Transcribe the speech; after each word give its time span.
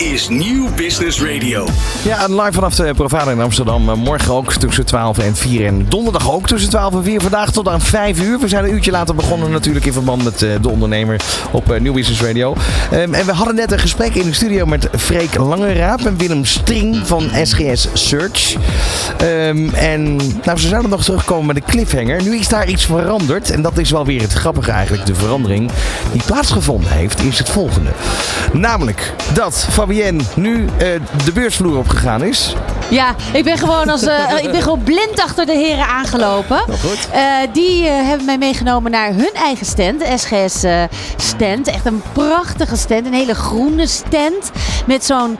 is 0.00 0.28
Nieuw 0.28 0.68
Business 0.76 1.22
Radio. 1.22 1.66
Ja, 2.04 2.26
live 2.26 2.52
vanaf 2.52 2.74
de 2.74 2.94
Provada 2.94 3.30
in 3.30 3.40
Amsterdam. 3.40 3.88
Eh, 3.88 3.94
Morgen 3.94 4.34
ook 4.34 4.52
tussen 4.52 4.86
12 4.86 5.18
en 5.18 5.36
4. 5.36 5.66
En 5.66 5.86
donderdag 5.88 6.32
ook 6.32 6.46
tussen 6.46 6.70
12 6.70 6.94
en 6.94 7.04
4. 7.04 7.20
Vandaag 7.20 7.52
tot 7.52 7.68
aan 7.68 7.80
5 7.80 8.20
uur. 8.20 8.38
We 8.38 8.48
zijn 8.48 8.64
een 8.64 8.72
uurtje 8.72 8.90
later 8.90 9.14
begonnen 9.14 9.50
natuurlijk 9.50 9.86
in 9.86 9.92
verband 9.92 10.24
met 10.24 10.42
eh, 10.42 10.50
de 10.62 10.68
ondernemer 10.68 11.20
op 11.50 11.72
eh, 11.72 11.80
Nieuw 11.80 11.92
Business 11.92 12.22
Radio. 12.22 12.56
Ehm, 12.90 13.14
en 13.14 13.26
we 13.26 13.32
hadden 13.32 13.54
net 13.54 13.72
een 13.72 13.78
gesprek 13.78 14.14
in 14.14 14.22
de 14.22 14.32
studio 14.32 14.66
met 14.66 14.88
Freek 14.98 15.36
Langeraap 15.36 16.00
en 16.00 16.16
Willem 16.16 16.44
String 16.44 16.96
van 17.04 17.30
SGS 17.42 17.88
Search. 17.92 18.54
Ehm, 19.18 19.68
en 19.74 20.16
nou, 20.16 20.58
ze 20.58 20.68
zouden 20.68 20.90
nog 20.90 21.04
terugkomen 21.04 21.46
met 21.46 21.56
de 21.56 21.70
cliffhanger. 21.70 22.22
Nu 22.22 22.36
is 22.36 22.48
daar 22.48 22.68
iets 22.68 22.84
veranderd. 22.84 23.50
En 23.50 23.62
dat 23.62 23.78
is 23.78 23.90
wel 23.90 24.04
weer 24.04 24.20
het 24.20 24.32
grappige 24.32 24.70
eigenlijk. 24.70 25.06
De 25.06 25.14
verandering 25.14 25.70
die 26.12 26.22
plaatsgevonden 26.26 26.90
heeft 26.90 27.24
is 27.24 27.38
het 27.38 27.48
volgende. 27.48 27.90
Namelijk 28.52 29.14
dat 29.32 29.66
Nu 30.36 30.64
eh, 30.78 30.88
de 31.24 31.32
beursvloer 31.32 31.78
opgegaan 31.78 32.24
is. 32.24 32.54
Ja, 32.90 33.14
ik 33.32 33.44
ben 33.44 33.58
gewoon 33.58 33.88
als 33.88 34.02
eh, 34.02 34.38
ik 34.44 34.50
ben 34.50 34.62
gewoon 34.62 34.82
blind 34.82 35.20
achter 35.20 35.46
de 35.46 35.52
heren 35.52 35.86
aangelopen. 35.86 36.62
Nou, 36.66 36.78
goed. 36.78 37.08
Eh, 37.12 37.22
die 37.52 37.86
eh, 37.86 38.06
hebben 38.06 38.26
mij 38.26 38.38
meegenomen 38.38 38.90
naar 38.90 39.14
hun 39.14 39.30
eigen 39.34 39.66
stand, 39.66 40.00
de 40.00 40.16
SGS 40.16 40.64
stand. 41.16 41.66
Echt 41.66 41.86
een 41.86 42.02
prachtige 42.12 42.76
stand, 42.76 43.06
een 43.06 43.12
hele 43.12 43.34
groene 43.34 43.86
stand 43.86 44.50
met 44.86 45.04
zo'n 45.04 45.38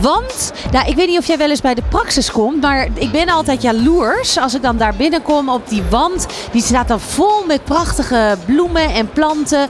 wand. 0.00 0.52
Nou, 0.70 0.88
ik 0.88 0.96
weet 0.96 1.08
niet 1.08 1.18
of 1.18 1.26
jij 1.26 1.38
wel 1.38 1.50
eens 1.50 1.60
bij 1.60 1.74
de 1.74 1.82
Praxis 1.88 2.30
komt, 2.30 2.60
maar 2.60 2.88
ik 2.94 3.10
ben 3.12 3.28
altijd 3.28 3.62
jaloers 3.62 4.38
als 4.38 4.54
ik 4.54 4.62
dan 4.62 4.76
daar 4.76 4.94
binnenkom 4.96 5.48
op 5.48 5.68
die 5.68 5.82
wand. 5.90 6.26
Die 6.52 6.62
staat 6.62 6.88
dan 6.88 7.00
vol 7.00 7.44
met 7.46 7.64
prachtige 7.64 8.36
bloemen 8.44 8.94
en 8.94 9.12
planten. 9.12 9.68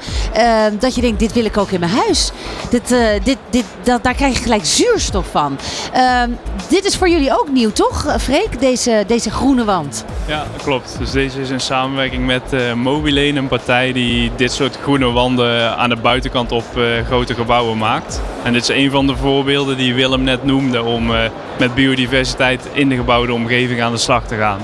dat 0.78 0.94
je 0.94 1.00
denkt, 1.00 1.18
dit 1.18 1.32
wil 1.32 1.44
ik 1.44 1.56
ook 1.56 1.70
in 1.70 1.80
mijn 1.80 1.92
huis. 1.92 2.30
Dit, 2.70 2.94
dit, 3.22 3.38
dit, 3.50 3.64
dat, 3.82 4.04
daar 4.04 4.14
krijg 4.14 4.34
je 4.34 4.42
gelijk 4.42 4.64
zuurstof 4.64 5.26
van. 5.30 5.58
Ehm, 5.92 6.30
dit 6.68 6.84
is 6.84 6.96
voor 6.96 7.08
jullie 7.08 7.19
ook 7.28 7.48
nieuw, 7.52 7.70
toch, 7.70 8.06
eh, 8.06 8.18
Freek? 8.18 8.60
Deze, 8.60 9.04
deze 9.06 9.30
groene 9.30 9.64
wand. 9.64 10.04
Ja, 10.26 10.44
dat 10.56 10.62
klopt. 10.62 10.96
Dus 10.98 11.10
deze 11.10 11.40
is 11.40 11.50
in 11.50 11.60
samenwerking 11.60 12.26
met 12.26 12.42
uh, 12.50 12.72
Mobilene, 12.72 13.38
een 13.38 13.48
partij 13.48 13.92
die 13.92 14.30
dit 14.36 14.52
soort 14.52 14.78
groene 14.82 15.10
wanden 15.10 15.76
aan 15.76 15.88
de 15.88 15.96
buitenkant 15.96 16.52
op 16.52 16.64
eh, 16.76 16.82
grote 17.06 17.34
gebouwen 17.34 17.78
maakt. 17.78 18.20
En 18.42 18.52
dit 18.52 18.62
is 18.62 18.68
een 18.68 18.90
van 18.90 19.06
de 19.06 19.16
voorbeelden 19.16 19.76
die 19.76 19.94
Willem 19.94 20.22
net 20.22 20.44
noemde 20.44 20.82
om 20.82 21.14
eh, 21.14 21.20
met 21.58 21.74
biodiversiteit 21.74 22.60
in 22.72 22.88
de 22.88 22.96
gebouwde 22.96 23.32
omgeving 23.32 23.82
aan 23.82 23.92
de 23.92 23.98
slag 23.98 24.26
te 24.26 24.34
gaan. 24.36 24.58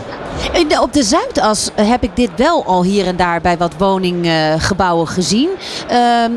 In 0.53 0.69
de- 0.69 0.81
op 0.81 0.93
de 0.93 1.03
Zuidas 1.03 1.71
heb 1.75 2.03
ik 2.03 2.17
dit 2.17 2.31
wel 2.37 2.65
al 2.65 2.83
hier 2.83 3.07
en 3.07 3.17
daar 3.17 3.41
bij 3.41 3.57
wat 3.57 3.73
woninggebouwen 3.79 5.09
gezien. 5.09 5.49
Ehm, 5.89 6.31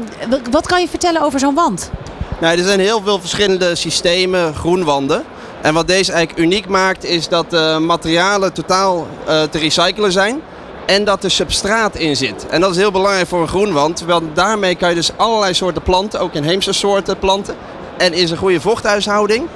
wat 0.51 0.67
kan 0.67 0.81
je 0.81 0.87
vertellen 0.87 1.21
over 1.21 1.39
zo'n 1.39 1.55
wand? 1.55 1.91
Nou, 2.39 2.57
er 2.57 2.63
zijn 2.63 2.79
heel 2.79 3.01
veel 3.03 3.19
verschillende 3.19 3.75
systemen 3.75 4.53
groenwanden. 4.55 5.23
En 5.61 5.73
wat 5.73 5.87
deze 5.87 6.11
eigenlijk 6.11 6.45
uniek 6.45 6.67
maakt 6.67 7.03
is 7.03 7.27
dat 7.27 7.49
de 7.49 7.77
materialen 7.81 8.53
totaal 8.53 9.07
eh, 9.25 9.41
te 9.41 9.57
recyclen 9.57 10.11
zijn. 10.11 10.41
En 10.85 11.03
dat 11.03 11.23
er 11.23 11.31
substraat 11.31 11.95
in 11.95 12.15
zit. 12.15 12.45
En 12.49 12.61
dat 12.61 12.71
is 12.71 12.77
heel 12.77 12.91
belangrijk 12.91 13.27
voor 13.27 13.41
een 13.41 13.47
groenwand. 13.47 14.01
Want 14.01 14.35
daarmee 14.35 14.75
kan 14.75 14.89
je 14.89 14.95
dus 14.95 15.11
allerlei 15.15 15.53
soorten 15.53 15.81
planten, 15.81 16.19
ook 16.19 16.33
inheemse 16.33 16.73
soorten 16.73 17.19
planten. 17.19 17.55
En 17.97 18.13
is 18.13 18.31
een 18.31 18.37
goede 18.37 18.61
vochthuishouding. 18.61 19.47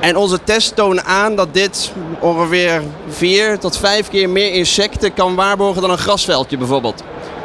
En 0.00 0.16
onze 0.16 0.38
tests 0.44 0.72
tonen 0.74 1.04
aan 1.04 1.36
dat 1.36 1.48
dit 1.52 1.92
ongeveer 2.20 2.82
vier 3.08 3.58
tot 3.58 3.76
vijf 3.76 4.08
keer 4.08 4.28
meer 4.28 4.52
insecten 4.52 5.14
kan 5.14 5.34
waarborgen 5.34 5.82
dan 5.82 5.90
een 5.90 5.98
grasveldje 5.98 6.58
bijvoorbeeld. 6.58 7.02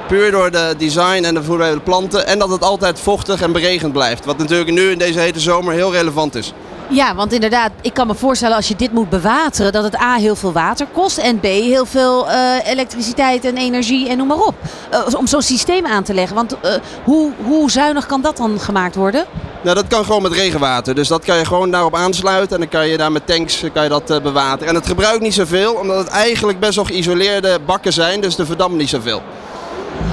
Puur 0.08 0.32
door 0.32 0.52
de 0.52 0.74
design 0.78 1.24
en 1.24 1.34
de 1.34 1.40
hoeveelheid 1.40 1.74
de 1.74 1.80
planten. 1.80 2.28
En 2.28 2.40
dat 2.40 2.50
het 2.50 2.64
altijd 2.64 3.00
vochtig 3.00 3.42
en 3.42 3.52
beregend 3.52 3.94
blijft. 3.94 4.26
Wat 4.26 4.38
natuurlijk 4.38 4.72
nu 4.72 4.92
in 4.92 4.98
deze 4.98 5.20
hete 5.20 5.40
zomer 5.40 5.74
heel 5.74 5.92
relevant 5.92 6.36
is. 6.36 6.54
Ja, 6.92 7.16
want 7.16 7.34
inderdaad, 7.34 7.72
ik 7.82 7.94
kan 7.94 8.08
me 8.08 8.16
voorstellen 8.16 8.56
als 8.56 8.68
je 8.68 8.76
dit 8.76 8.92
moet 8.92 9.10
bewateren, 9.10 9.72
dat 9.72 9.84
het 9.84 10.02
A 10.02 10.16
heel 10.16 10.36
veel 10.36 10.52
water 10.52 10.88
kost 10.94 11.18
en 11.18 11.40
B 11.40 11.44
heel 11.44 11.86
veel 11.86 12.30
eh, 12.30 12.56
elektriciteit 12.66 13.46
en 13.46 13.58
energie 13.58 14.10
en 14.10 14.18
noem 14.18 14.28
maar 14.28 14.38
op. 14.40 14.56
Eh, 14.90 15.00
om 15.14 15.28
zo'n 15.28 15.42
systeem 15.42 15.86
aan 15.86 16.04
te 16.04 16.14
leggen. 16.14 16.36
Want 16.36 16.60
eh, 16.60 16.74
hoe, 17.04 17.32
hoe 17.44 17.72
zuinig 17.72 18.06
kan 18.06 18.22
dat 18.22 18.38
dan 18.38 18.60
gemaakt 18.60 18.96
worden? 18.96 19.26
Nou, 19.62 19.76
dat 19.76 19.88
kan 19.88 20.06
gewoon 20.06 20.22
met 20.22 20.32
regenwater. 20.32 20.96
Dus 20.96 21.08
dat 21.08 21.26
kan 21.26 21.38
je 21.38 21.46
gewoon 21.46 21.72
daarop 21.72 21.96
aansluiten. 21.96 22.56
En 22.56 22.60
dan 22.60 22.70
kan 22.80 22.88
je 22.88 22.98
daar 22.98 23.12
met 23.12 23.28
tanks 23.28 23.64
kan 23.74 23.84
je 23.84 23.90
dat 23.90 24.24
bewateren. 24.24 24.68
En 24.68 24.76
het 24.76 24.88
gebruikt 24.88 25.22
niet 25.22 25.34
zoveel, 25.34 25.74
omdat 25.74 25.98
het 25.98 26.08
eigenlijk 26.08 26.60
best 26.60 26.76
wel 26.76 26.86
geïsoleerde 26.86 27.60
bakken 27.66 27.94
zijn. 27.94 28.22
Dus 28.22 28.38
er 28.38 28.46
verdampt 28.46 28.78
niet 28.78 28.90
zoveel. 28.90 29.22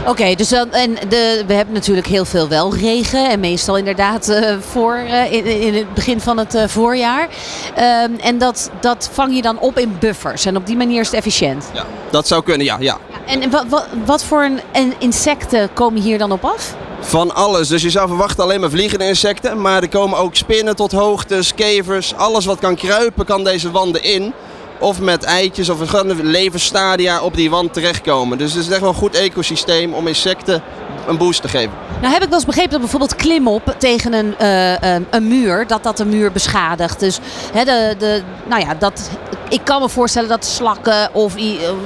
Oké, 0.07 0.35
dus 0.35 0.49
dan, 0.49 0.73
en 0.73 0.95
de, 1.09 1.45
we 1.47 1.53
hebben 1.53 1.75
natuurlijk 1.75 2.07
heel 2.07 2.25
veel 2.25 2.49
wel 2.49 2.75
regen. 2.75 3.31
En 3.31 3.41
meestal 3.41 3.77
inderdaad 3.77 4.29
eh, 4.29 4.57
voor, 4.61 4.95
eh, 4.95 5.33
in, 5.33 5.45
in 5.45 5.75
het 5.75 5.95
begin 5.95 6.21
van 6.21 6.39
het 6.39 6.55
eh, 6.55 6.69
voorjaar. 6.69 7.29
Ehm, 7.75 8.11
en 8.21 8.39
dat, 8.39 8.71
dat 8.81 9.11
vang 9.13 9.35
je 9.35 9.43
dan 9.43 9.59
op 9.59 9.79
in 9.79 9.97
buffers. 9.99 10.45
En 10.45 10.57
op 10.57 10.67
die 10.67 10.77
manier 10.77 11.01
is 11.01 11.07
het 11.07 11.17
efficiënt. 11.17 11.71
Ja, 11.75 11.85
dat 12.11 12.27
zou 12.27 12.43
kunnen, 12.43 12.67
ja. 12.67 12.77
ja. 12.81 12.99
En, 13.27 13.43
en 13.43 13.51
wat, 13.51 13.65
wat, 13.69 13.87
wat 14.05 14.25
voor 14.25 14.43
een, 14.43 14.61
en 14.73 14.93
insecten 14.99 15.73
komen 15.73 16.03
hier 16.03 16.19
dan 16.19 16.33
op 16.33 16.45
af? 16.45 16.75
Van 17.01 17.35
alles. 17.35 17.69
Dus 17.69 17.83
je 17.83 17.91
zou 17.91 18.09
verwachten 18.09 18.45
alleen 18.45 18.61
maar 18.61 18.71
vliegende 18.71 19.07
insecten. 19.07 19.61
Maar 19.61 19.83
er 19.83 19.89
komen 19.89 20.19
ook 20.19 20.35
spinnen 20.35 20.77
tot 20.77 20.93
hoogtes, 20.93 21.55
kevers. 21.55 22.15
Alles 22.15 22.45
wat 22.45 22.59
kan 22.59 22.77
kruipen 22.77 23.25
kan 23.25 23.45
deze 23.45 23.71
wanden 23.71 24.03
in. 24.03 24.33
Of 24.78 25.00
met 25.00 25.25
eitjes 25.25 25.69
of 25.69 25.92
een 25.92 26.26
levensstadia 26.26 27.22
op 27.22 27.34
die 27.34 27.50
wand 27.50 27.72
terechtkomen. 27.72 28.38
Dus 28.38 28.53
het 28.53 28.62
is 28.62 28.70
echt 28.70 28.81
wel 28.81 28.88
een 28.88 28.94
goed 28.94 29.14
ecosysteem 29.14 29.94
om 29.94 30.06
insecten 30.06 30.62
een 31.06 31.16
boost 31.16 31.42
te 31.42 31.48
geven. 31.48 31.72
Nou 32.00 32.12
heb 32.12 32.22
ik 32.22 32.28
wel 32.28 32.38
eens 32.38 32.47
begrepen 32.47 32.70
dat 32.70 32.81
bijvoorbeeld 32.81 33.16
klimop 33.16 33.75
tegen 33.78 34.12
een, 34.12 34.38
eh, 34.38 34.94
eh, 34.97 35.03
een 35.10 35.28
muur, 35.28 35.66
dat 35.66 35.82
dat 35.82 35.97
de 35.97 36.04
muur 36.04 36.32
beschadigt. 36.32 37.00
Dus 37.00 37.19
hè, 37.53 37.64
de, 37.64 37.94
de, 37.98 38.22
nou 38.48 38.60
ja, 38.60 38.75
dat, 38.75 39.10
ik 39.48 39.60
kan 39.64 39.81
me 39.81 39.88
voorstellen 39.88 40.28
dat 40.28 40.44
slakken 40.44 41.14
of 41.14 41.34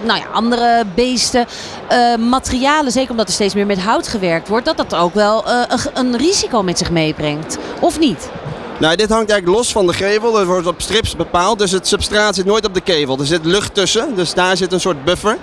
nou 0.03 0.19
ja, 0.19 0.27
andere 0.33 0.85
beesten, 0.95 1.47
eh, 1.89 2.17
materialen, 2.17 2.93
zeker 2.93 3.11
omdat 3.11 3.29
er 3.29 3.35
steeds 3.35 3.55
meer 3.55 3.67
met 3.67 3.81
hout 3.83 4.09
gewerkt 4.09 4.49
wordt, 4.49 4.65
dat 4.67 4.77
dat 4.77 4.95
ook 4.95 5.15
wel 5.15 5.47
eh, 5.47 5.61
een, 5.69 5.79
een 5.95 6.17
risico 6.17 6.63
met 6.63 6.79
zich 6.79 6.91
meebrengt. 6.91 7.59
Of 7.81 7.99
niet? 7.99 8.31
Nou, 8.81 8.97
dit 8.97 9.09
hangt 9.09 9.31
eigenlijk 9.31 9.59
los 9.59 9.73
van 9.73 9.87
de 9.87 9.93
gevel. 9.93 10.33
Dat 10.33 10.47
wordt 10.47 10.67
op 10.67 10.81
strips 10.81 11.17
bepaald. 11.17 11.59
Dus 11.59 11.71
het 11.71 11.87
substraat 11.87 12.35
zit 12.35 12.45
nooit 12.45 12.67
op 12.67 12.75
de 12.75 12.81
kevel. 12.81 13.19
Er 13.19 13.27
zit 13.27 13.45
lucht 13.45 13.75
tussen. 13.75 14.15
Dus 14.15 14.35
daar 14.35 14.57
zit 14.57 14.73
een 14.73 14.81
soort 14.81 15.05
buffer. 15.05 15.37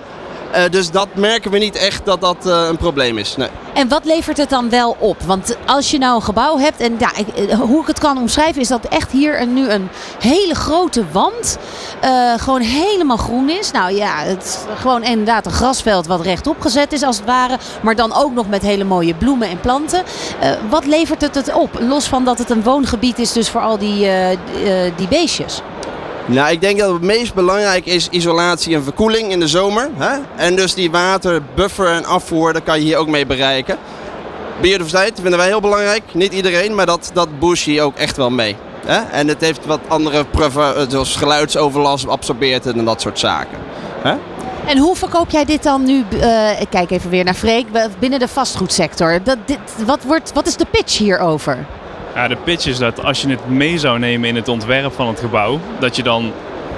Eh, 0.52 0.70
dus 0.70 0.92
dat 0.92 1.08
merken 1.16 1.52
we 1.52 1.58
niet 1.58 1.76
echt 1.76 2.06
dat 2.06 2.22
dat 2.22 2.46
eh, 2.46 2.68
een 2.70 2.78
probleem 2.78 3.18
is. 3.18 3.36
Nee. 3.36 3.48
En 3.74 3.88
wat 3.88 4.06
levert 4.06 4.38
het 4.38 4.50
dan 4.50 4.70
wel 4.70 4.96
op? 5.00 5.22
Want 5.22 5.58
als 5.66 5.92
je 5.92 5.98
nou 5.98 6.16
een 6.16 6.22
gebouw 6.22 6.58
hebt, 6.58 6.80
en 6.80 6.96
ja, 7.00 7.12
eh, 7.14 7.60
hoe 7.60 7.82
ik 7.82 7.88
het 7.88 8.00
kan 8.00 8.18
omschrijven, 8.18 8.62
is 8.62 8.68
dat 8.68 8.86
echt 8.86 9.12
hier 9.12 9.42
een, 9.42 9.54
nu 9.54 9.70
een 9.70 9.90
hele 10.20 10.56
grote 10.56 11.04
wand 11.12 11.58
gewoon 12.38 12.62
helemaal 12.62 13.18
groen 13.18 13.50
is. 13.50 13.72
Nou 13.72 13.96
ja, 13.96 14.18
het 14.18 14.44
is 14.44 14.80
gewoon 14.82 15.04
inderdaad 15.04 15.46
een 15.46 15.52
grasveld 15.52 16.08
wat 16.08 16.22
rechtop 16.22 16.62
gezet 16.62 16.94
is 16.94 17.04
als 17.04 17.18
het 17.18 17.26
ware, 17.26 17.58
maar 17.82 17.96
dan 17.96 18.14
ook 18.14 18.34
nog 18.34 18.50
met 18.50 18.62
hele 18.62 18.84
mooie 18.84 19.14
bloemen 19.14 19.50
en 19.50 19.60
planten. 19.60 20.04
Wat 20.70 20.86
levert 20.86 21.22
het 21.22 21.36
het 21.36 21.54
op? 21.54 21.80
Los 21.80 22.06
van 22.06 22.26
dat 22.26 22.38
het 22.38 22.50
een 22.50 22.64
woongebied 22.64 23.20
is 23.20 23.32
dus 23.34 23.50
voor 23.50 23.62
al 23.62 23.78
die, 23.78 24.10
die 24.96 25.08
beestjes. 25.08 25.62
Nou, 26.30 26.52
ik 26.52 26.62
denk 26.62 26.80
dat 26.80 26.94
het 26.94 27.02
meest 27.02 27.34
belangrijk 27.34 27.86
is 27.86 28.08
isolatie 28.10 28.76
en 28.76 28.84
verkoeling 28.84 29.32
in 29.32 29.40
de 29.40 29.48
zomer. 29.48 29.90
Hè? 29.98 30.18
En 30.36 30.56
dus 30.56 30.74
die 30.74 30.92
waterbuffer 30.92 31.88
en 31.88 32.06
afvoer, 32.06 32.54
daar 32.54 32.62
kan 32.62 32.80
je 32.80 32.86
hier 32.86 32.98
ook 32.98 33.08
mee 33.08 33.26
bereiken. 33.26 33.78
Biodiversiteit 34.62 35.20
vinden 35.22 35.40
wij 35.40 35.48
heel 35.48 35.62
belangrijk. 35.62 36.04
Niet 36.14 36.34
iedereen, 36.34 36.76
maar 36.76 36.86
dat, 36.86 37.12
dat 37.14 37.40
boost 37.40 37.80
ook 37.80 37.96
echt 37.96 38.18
wel 38.18 38.30
mee. 38.30 38.56
Hè? 38.86 38.98
En 38.98 39.28
het 39.28 39.42
heeft 39.42 39.66
wat 39.66 39.80
andere 39.88 40.26
proeven, 40.26 40.92
zoals 40.92 41.16
geluidsoverlast, 41.16 42.08
absorbeert 42.08 42.66
en 42.66 42.86
dat 42.86 43.02
soort 43.02 43.20
zaken. 43.20 43.58
Hè? 44.02 44.16
En 44.66 44.78
hoe 44.78 44.96
verkoop 44.96 45.30
jij 45.30 45.46
dit 45.46 45.64
dan 45.64 45.84
nu? 45.84 46.04
eh, 46.22 46.62
ik 46.62 46.70
kijk 46.70 46.92
even 46.92 47.10
weer 47.10 47.24
naar 47.24 47.34
Freek, 47.34 47.66
binnen 48.00 48.20
de 48.20 48.28
vastgoedsector. 48.28 49.20
Dat, 49.24 49.38
dit, 49.46 49.60
wat, 49.86 50.04
wordt, 50.04 50.34
wat 50.34 50.48
is 50.48 50.56
de 50.56 50.66
pitch 50.72 50.98
hierover? 50.98 51.66
Ja, 52.18 52.28
de 52.28 52.36
pitch 52.36 52.66
is 52.66 52.78
dat 52.78 53.04
als 53.04 53.22
je 53.22 53.30
het 53.30 53.50
mee 53.50 53.78
zou 53.78 54.00
nemen 54.00 54.30
in 54.30 54.36
het 54.36 54.48
ontwerp 54.48 54.94
van 54.94 55.08
het 55.08 55.20
gebouw, 55.20 55.60
dat 55.80 55.96
je 55.96 56.04
dan 56.04 56.32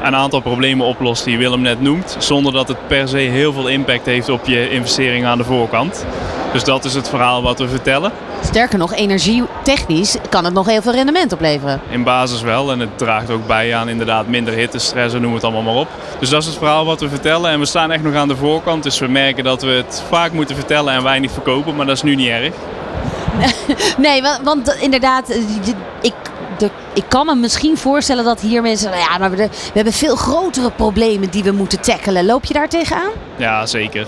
een 0.03 0.15
aantal 0.15 0.39
problemen 0.39 0.85
oplost 0.85 1.23
die 1.23 1.37
Willem 1.37 1.61
net 1.61 1.81
noemt, 1.81 2.15
zonder 2.19 2.53
dat 2.53 2.67
het 2.67 2.87
per 2.87 3.07
se 3.07 3.17
heel 3.17 3.53
veel 3.53 3.67
impact 3.67 4.05
heeft 4.05 4.29
op 4.29 4.45
je 4.45 4.69
investering 4.69 5.25
aan 5.25 5.37
de 5.37 5.43
voorkant. 5.43 6.05
Dus 6.53 6.63
dat 6.63 6.85
is 6.85 6.93
het 6.93 7.09
verhaal 7.09 7.41
wat 7.41 7.59
we 7.59 7.67
vertellen. 7.67 8.11
Sterker 8.43 8.77
nog, 8.77 8.93
energietechnisch 8.93 10.17
kan 10.29 10.45
het 10.45 10.53
nog 10.53 10.65
heel 10.65 10.81
veel 10.81 10.93
rendement 10.93 11.33
opleveren. 11.33 11.81
In 11.89 12.03
basis 12.03 12.41
wel. 12.41 12.71
En 12.71 12.79
het 12.79 12.97
draagt 12.97 13.31
ook 13.31 13.47
bij 13.47 13.75
aan 13.75 13.89
inderdaad 13.89 14.27
minder 14.27 14.53
hittestress 14.53 15.15
en 15.15 15.21
noem 15.21 15.33
het 15.33 15.43
allemaal 15.43 15.61
maar 15.63 15.81
op. 15.81 15.87
Dus 16.19 16.29
dat 16.29 16.41
is 16.41 16.47
het 16.47 16.57
verhaal 16.57 16.85
wat 16.85 17.01
we 17.01 17.09
vertellen. 17.09 17.51
En 17.51 17.59
we 17.59 17.65
staan 17.65 17.91
echt 17.91 18.03
nog 18.03 18.15
aan 18.15 18.27
de 18.27 18.35
voorkant. 18.35 18.83
Dus 18.83 18.99
we 18.99 19.07
merken 19.07 19.43
dat 19.43 19.61
we 19.61 19.71
het 19.71 20.03
vaak 20.09 20.31
moeten 20.31 20.55
vertellen 20.55 20.93
en 20.93 21.03
weinig 21.03 21.31
verkopen. 21.31 21.75
Maar 21.75 21.85
dat 21.85 21.95
is 21.95 22.03
nu 22.03 22.15
niet 22.15 22.29
erg. 22.29 22.53
Nee, 23.97 24.21
want, 24.21 24.39
want 24.43 24.75
inderdaad, 24.79 25.29
eh, 25.29 25.37
ik, 26.01 26.13
de, 26.57 26.69
ik 26.93 27.03
kan 27.07 27.25
me 27.25 27.35
misschien 27.35 27.77
voorstellen 27.77 28.23
dat 28.23 28.41
hier 28.41 28.61
mensen 28.61 28.91
zeggen, 28.91 29.19
ja, 29.19 29.29
we, 29.29 29.35
we 29.35 29.49
hebben 29.73 29.93
veel 29.93 30.15
grotere 30.15 30.71
problemen 30.71 31.29
die 31.29 31.43
we 31.43 31.51
moeten 31.51 31.81
tackelen. 31.81 32.25
Loop 32.25 32.45
je 32.45 32.53
daar 32.53 32.69
tegenaan? 32.69 33.11
Ja, 33.35 33.65
zeker. 33.65 34.07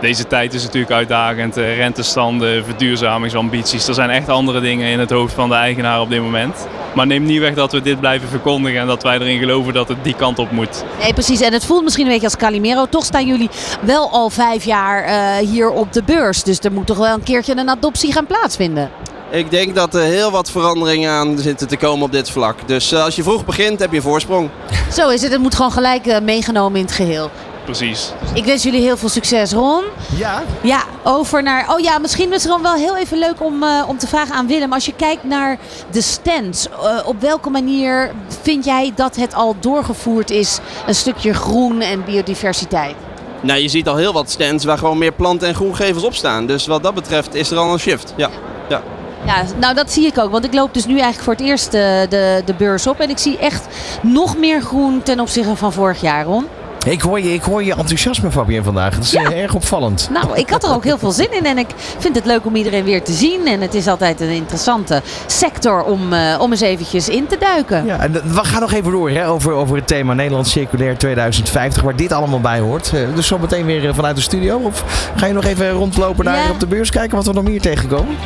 Deze 0.00 0.26
tijd 0.26 0.54
is 0.54 0.62
natuurlijk 0.62 0.92
uitdagend. 0.92 1.56
eh, 1.56 1.76
Rentestanden, 1.76 2.64
verduurzamingsambities. 2.64 3.88
Er 3.88 3.94
zijn 3.94 4.10
echt 4.10 4.28
andere 4.28 4.60
dingen 4.60 4.88
in 4.90 4.98
het 4.98 5.10
hoofd 5.10 5.34
van 5.34 5.48
de 5.48 5.54
eigenaar 5.54 6.00
op 6.00 6.10
dit 6.10 6.20
moment. 6.22 6.66
Maar 6.94 7.06
neem 7.06 7.24
niet 7.24 7.40
weg 7.40 7.54
dat 7.54 7.72
we 7.72 7.82
dit 7.82 8.00
blijven 8.00 8.28
verkondigen 8.28 8.80
en 8.80 8.86
dat 8.86 9.02
wij 9.02 9.18
erin 9.18 9.38
geloven 9.38 9.74
dat 9.74 9.88
het 9.88 10.04
die 10.04 10.14
kant 10.14 10.38
op 10.38 10.50
moet. 10.50 10.84
Nee, 11.00 11.12
precies. 11.12 11.40
En 11.40 11.52
het 11.52 11.64
voelt 11.64 11.82
misschien 11.82 12.04
een 12.06 12.10
beetje 12.12 12.26
als 12.26 12.36
Calimero. 12.36 12.86
Toch 12.86 13.04
staan 13.04 13.26
jullie 13.26 13.50
wel 13.80 14.10
al 14.10 14.30
vijf 14.30 14.64
jaar 14.64 15.04
eh, 15.04 15.48
hier 15.48 15.70
op 15.70 15.92
de 15.92 16.02
beurs. 16.02 16.42
Dus 16.42 16.58
er 16.60 16.72
moet 16.72 16.86
toch 16.86 16.98
wel 16.98 17.14
een 17.14 17.22
keertje 17.22 17.56
een 17.56 17.70
adoptie 17.70 18.12
gaan 18.12 18.26
plaatsvinden. 18.26 18.90
Ik 19.30 19.50
denk 19.50 19.74
dat 19.74 19.94
er 19.94 20.02
heel 20.02 20.30
wat 20.30 20.50
veranderingen 20.50 21.10
aan 21.12 21.38
zitten 21.38 21.68
te 21.68 21.76
komen 21.76 22.04
op 22.04 22.12
dit 22.12 22.30
vlak. 22.30 22.56
Dus 22.66 22.92
eh, 22.92 23.04
als 23.04 23.16
je 23.16 23.22
vroeg 23.22 23.44
begint, 23.44 23.80
heb 23.80 23.92
je 23.92 24.00
voorsprong. 24.02 24.48
Zo 24.92 25.08
is 25.08 25.22
het. 25.22 25.32
Het 25.32 25.40
moet 25.40 25.54
gewoon 25.54 25.72
gelijk 25.72 26.20
meegenomen 26.22 26.78
in 26.78 26.84
het 26.84 26.94
geheel. 26.94 27.30
Precies. 27.64 28.12
Ik 28.34 28.44
wens 28.44 28.62
jullie 28.62 28.80
heel 28.80 28.96
veel 28.96 29.08
succes, 29.08 29.52
Ron. 29.52 29.84
Ja. 30.16 30.42
Ja, 30.62 30.82
over 31.04 31.42
naar. 31.42 31.72
Oh 31.72 31.80
ja, 31.80 31.98
misschien 31.98 32.28
is 32.32 32.42
het 32.42 32.52
gewoon 32.52 32.62
wel 32.62 32.74
heel 32.74 32.96
even 32.96 33.18
leuk 33.18 33.42
om, 33.44 33.62
eh, 33.62 33.84
om 33.88 33.98
te 33.98 34.06
vragen 34.06 34.34
aan 34.34 34.46
Willem. 34.46 34.72
Als 34.72 34.86
je 34.86 34.94
kijkt 34.96 35.24
naar 35.24 35.58
de 35.90 36.02
stands, 36.02 36.68
eh, 36.68 37.06
op 37.06 37.20
welke 37.20 37.50
manier 37.50 38.12
vind 38.42 38.64
jij 38.64 38.92
dat 38.94 39.16
het 39.16 39.34
al 39.34 39.56
doorgevoerd 39.60 40.30
is? 40.30 40.58
Een 40.86 40.94
stukje 40.94 41.34
groen 41.34 41.80
en 41.80 42.04
biodiversiteit. 42.04 42.94
Nou, 43.40 43.60
je 43.60 43.68
ziet 43.68 43.88
al 43.88 43.96
heel 43.96 44.12
wat 44.12 44.30
stands 44.30 44.64
waar 44.64 44.78
gewoon 44.78 44.98
meer 44.98 45.12
planten 45.12 45.48
en 45.48 45.54
groengevels 45.54 46.04
op 46.04 46.14
staan. 46.14 46.46
Dus 46.46 46.66
wat 46.66 46.82
dat 46.82 46.94
betreft 46.94 47.34
is 47.34 47.50
er 47.50 47.58
al 47.58 47.72
een 47.72 47.78
shift. 47.78 48.14
Ja. 48.16 48.30
ja. 48.68 48.82
Ja, 49.26 49.44
nou 49.58 49.74
dat 49.74 49.92
zie 49.92 50.06
ik 50.06 50.18
ook. 50.18 50.30
Want 50.30 50.44
ik 50.44 50.54
loop 50.54 50.74
dus 50.74 50.86
nu 50.86 50.92
eigenlijk 50.92 51.22
voor 51.22 51.32
het 51.32 51.42
eerst 51.42 51.74
eh, 51.74 51.80
de, 52.08 52.42
de 52.44 52.54
beurs 52.54 52.86
op. 52.86 53.00
En 53.00 53.10
ik 53.10 53.18
zie 53.18 53.38
echt 53.38 53.66
nog 54.02 54.36
meer 54.36 54.62
groen 54.62 55.02
ten 55.02 55.20
opzichte 55.20 55.56
van 55.56 55.72
vorig 55.72 56.00
jaar, 56.00 56.24
Ron. 56.24 56.46
Ik 56.86 57.00
hoor 57.00 57.20
je, 57.20 57.32
ik 57.32 57.42
hoor 57.42 57.64
je 57.64 57.74
enthousiasme, 57.74 58.30
Fabienne, 58.30 58.64
vandaag. 58.64 58.94
Dat 58.94 59.02
is 59.04 59.10
Ja. 59.10 59.22
eh, 59.22 59.42
erg 59.42 59.54
opvallend. 59.54 60.08
Nou, 60.12 60.36
ik 60.38 60.50
had 60.50 60.64
er 60.64 60.70
ook 60.74 60.84
heel 60.84 60.98
veel 60.98 61.10
zin 61.10 61.32
in. 61.32 61.46
En 61.46 61.58
ik 61.58 61.66
vind 61.98 62.14
het 62.14 62.24
leuk 62.24 62.46
om 62.46 62.56
iedereen 62.56 62.84
weer 62.84 63.02
te 63.02 63.12
zien. 63.12 63.46
En 63.46 63.60
het 63.60 63.74
is 63.74 63.86
altijd 63.86 64.20
een 64.20 64.28
interessante 64.30 65.02
sector 65.26 65.82
om, 65.82 66.12
eh, 66.12 66.36
om 66.40 66.50
eens 66.50 66.60
eventjes 66.60 67.08
in 67.08 67.26
te 67.26 67.36
duiken. 67.38 67.84
Ja, 67.86 67.98
en 68.00 68.12
we 68.12 68.44
gaan 68.44 68.60
nog 68.60 68.72
even 68.72 68.90
door 68.92 69.10
hè, 69.10 69.28
over, 69.28 69.52
over 69.52 69.76
het 69.76 69.86
thema 69.86 70.12
Nederland 70.14 70.48
Circulair 70.48 70.96
2050, 70.98 71.82
waar 71.82 71.96
dit 71.96 72.12
allemaal 72.12 72.40
bij 72.40 72.58
hoort. 72.60 72.92
Eh, 72.94 73.00
Dus 73.14 73.26
zo 73.26 73.38
meteen 73.38 73.66
weer 73.66 73.88
eh, 73.88 73.94
vanuit 73.94 74.16
de 74.16 74.22
studio. 74.22 74.58
Of 74.58 74.84
ga 75.16 75.26
je 75.26 75.32
nog 75.32 75.44
even 75.44 75.70
rondlopen 75.70 76.24
daar 76.24 76.36
Ja. 76.36 76.50
op 76.50 76.60
de 76.60 76.66
beurs 76.66 76.90
kijken 76.90 77.16
wat 77.16 77.26
we 77.26 77.32
nog 77.32 77.44
meer 77.44 77.60
tegenkomen? 77.60 78.16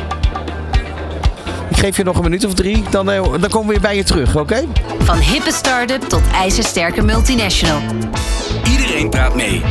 Ik 1.69 1.77
geef 1.77 1.97
je 1.97 2.03
nog 2.03 2.15
een 2.17 2.23
minuut 2.23 2.45
of 2.45 2.53
drie, 2.53 2.83
dan, 2.89 3.11
eh, 3.11 3.21
dan 3.39 3.49
komen 3.49 3.67
we 3.67 3.71
weer 3.73 3.81
bij 3.81 3.95
je 3.95 4.03
terug, 4.03 4.35
oké? 4.35 4.63
Van 4.99 5.17
hippe 5.17 5.51
start-up 5.53 6.01
tot 6.01 6.21
ijzersterke 6.33 7.01
multinational. 7.01 7.79
Iedereen 8.71 9.09
praat 9.09 9.35
mee. 9.35 9.61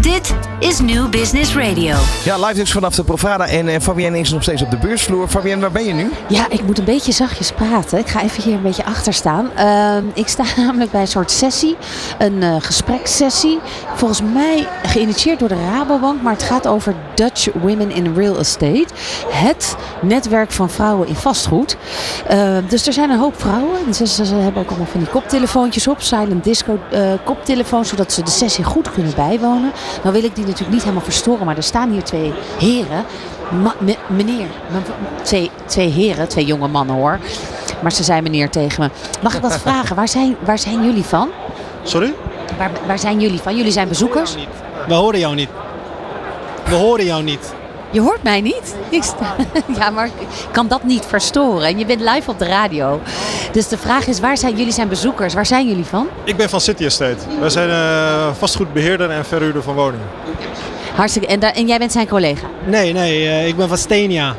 Dit 0.00 0.34
is 0.64 0.80
New 0.80 1.08
Business 1.08 1.54
Radio. 1.54 1.96
Ja, 2.24 2.36
live 2.38 2.54
dus 2.54 2.72
vanaf 2.72 2.94
de 2.94 3.04
Profada 3.04 3.46
en 3.46 3.68
eh, 3.68 3.80
Fabienne 3.80 4.18
is 4.18 4.30
nog 4.30 4.42
steeds 4.42 4.62
op 4.62 4.70
de 4.70 4.76
beursvloer. 4.76 5.28
Fabienne, 5.28 5.60
waar 5.60 5.70
ben 5.70 5.84
je 5.84 5.92
nu? 5.92 6.10
Ja, 6.28 6.46
ik 6.48 6.62
moet 6.62 6.78
een 6.78 6.84
beetje 6.84 7.12
zachtjes 7.12 7.52
praten. 7.52 7.98
Ik 7.98 8.06
ga 8.08 8.22
even 8.22 8.42
hier 8.42 8.54
een 8.54 8.62
beetje 8.62 8.84
achter 8.84 9.12
staan. 9.12 9.50
Ehm, 9.54 10.04
ik 10.14 10.28
sta 10.28 10.44
namelijk 10.56 10.90
bij 10.90 11.00
een 11.00 11.06
soort 11.06 11.30
sessie, 11.30 11.76
een 12.18 12.42
eh 12.42 12.56
gesprekssessie. 12.58 13.58
Volgens 13.94 14.22
mij 14.22 14.66
geïnitieerd 14.82 15.38
door 15.38 15.48
de 15.48 15.64
Rabobank, 15.70 16.22
maar 16.22 16.32
het 16.32 16.42
gaat 16.42 16.66
over 16.66 16.94
Dutch 17.14 17.48
Women 17.52 17.90
in 17.90 18.14
Real 18.14 18.38
Estate. 18.38 18.86
Het 19.28 19.76
netwerk 20.02 20.50
van 20.50 20.70
vrouwen 20.70 21.08
in 21.08 21.16
vastgoed. 21.16 21.76
Ehm, 22.28 22.62
dus 22.68 22.86
er 22.86 22.92
zijn 22.92 23.10
een 23.10 23.18
hoop 23.18 23.40
vrouwen. 23.40 23.78
En 23.86 23.94
ze, 23.94 24.34
hebben 24.34 24.62
ook 24.62 24.68
allemaal 24.68 24.86
van 24.86 25.00
die 25.00 25.08
koptelefoontjes 25.08 25.88
op, 25.88 26.02
silent 26.02 26.44
disco 26.44 26.78
eh, 26.90 27.12
koptelefoons, 27.24 27.88
zodat 27.88 28.12
ze 28.12 28.22
de 28.22 28.30
sessie 28.30 28.64
goed 28.64 28.92
kunnen 28.92 29.12
bijwonen. 29.14 29.72
Nou 30.02 30.14
wil 30.14 30.24
ik 30.24 30.34
die 30.34 30.52
natuurlijk 30.54 30.70
niet 30.70 30.82
helemaal 30.82 31.04
verstoren, 31.04 31.46
maar 31.46 31.56
er 31.56 31.62
staan 31.62 31.90
hier 31.90 32.02
twee 32.02 32.32
heren. 32.58 33.04
Ma- 33.62 33.74
me- 33.78 33.96
meneer, 34.06 34.46
me- 34.70 35.22
twee, 35.22 35.50
twee 35.66 35.88
heren, 35.88 36.28
twee 36.28 36.44
jonge 36.44 36.68
mannen 36.68 36.96
hoor. 36.96 37.18
Maar 37.82 37.92
ze 37.92 38.02
zei 38.02 38.20
meneer 38.20 38.50
tegen 38.50 38.82
me. 38.82 38.90
Mag 39.22 39.34
ik 39.34 39.42
wat 39.42 39.58
vragen? 39.66 39.96
Waar 39.96 40.08
zijn, 40.08 40.36
waar 40.44 40.58
zijn 40.58 40.84
jullie 40.84 41.04
van? 41.04 41.28
Sorry? 41.82 42.14
Waar, 42.58 42.70
waar 42.86 42.98
zijn 42.98 43.20
jullie 43.20 43.40
van? 43.40 43.56
Jullie 43.56 43.72
zijn 43.72 43.88
bezoekers? 43.88 44.34
We 44.88 44.94
horen 44.94 45.18
jou 45.18 45.34
niet. 45.34 45.48
We 46.64 46.74
horen 46.74 47.04
jou 47.04 47.22
niet. 47.22 47.52
Je 47.90 48.00
hoort 48.00 48.22
mij 48.22 48.40
niet? 48.40 48.74
Ik 48.88 49.02
sta- 49.02 49.36
ja, 49.80 49.90
maar 49.90 50.06
ik 50.06 50.12
kan 50.52 50.68
dat 50.68 50.82
niet 50.82 51.04
verstoren. 51.06 51.66
En 51.68 51.78
je 51.78 51.86
bent 51.86 52.00
live 52.00 52.30
op 52.30 52.38
de 52.38 52.46
radio. 52.46 53.00
Dus 53.54 53.68
de 53.68 53.78
vraag 53.78 54.06
is, 54.06 54.20
waar 54.20 54.36
zijn 54.36 54.56
jullie 54.56 54.72
zijn 54.72 54.88
bezoekers? 54.88 55.34
Waar 55.34 55.46
zijn 55.46 55.68
jullie 55.68 55.84
van? 55.84 56.08
Ik 56.24 56.36
ben 56.36 56.48
van 56.48 56.60
City 56.60 56.84
Estate. 56.84 57.16
Wij 57.40 57.50
zijn 57.50 57.70
eh, 57.70 58.34
vastgoedbeheerder 58.38 59.10
en 59.10 59.24
verhuurder 59.24 59.62
van 59.62 59.74
woningen. 59.74 60.06
Hartstikke. 60.94 61.26
En, 61.26 61.66
jij 61.66 61.78
bent 61.78 61.92
zijn 61.92 62.08
collega. 62.08 62.46
Nee, 62.66 62.92
nee, 62.92 63.28
eh, 63.28 63.46
ik 63.46 63.56
ben 63.56 63.68
van 63.68 63.78
Stenia. 63.78 64.34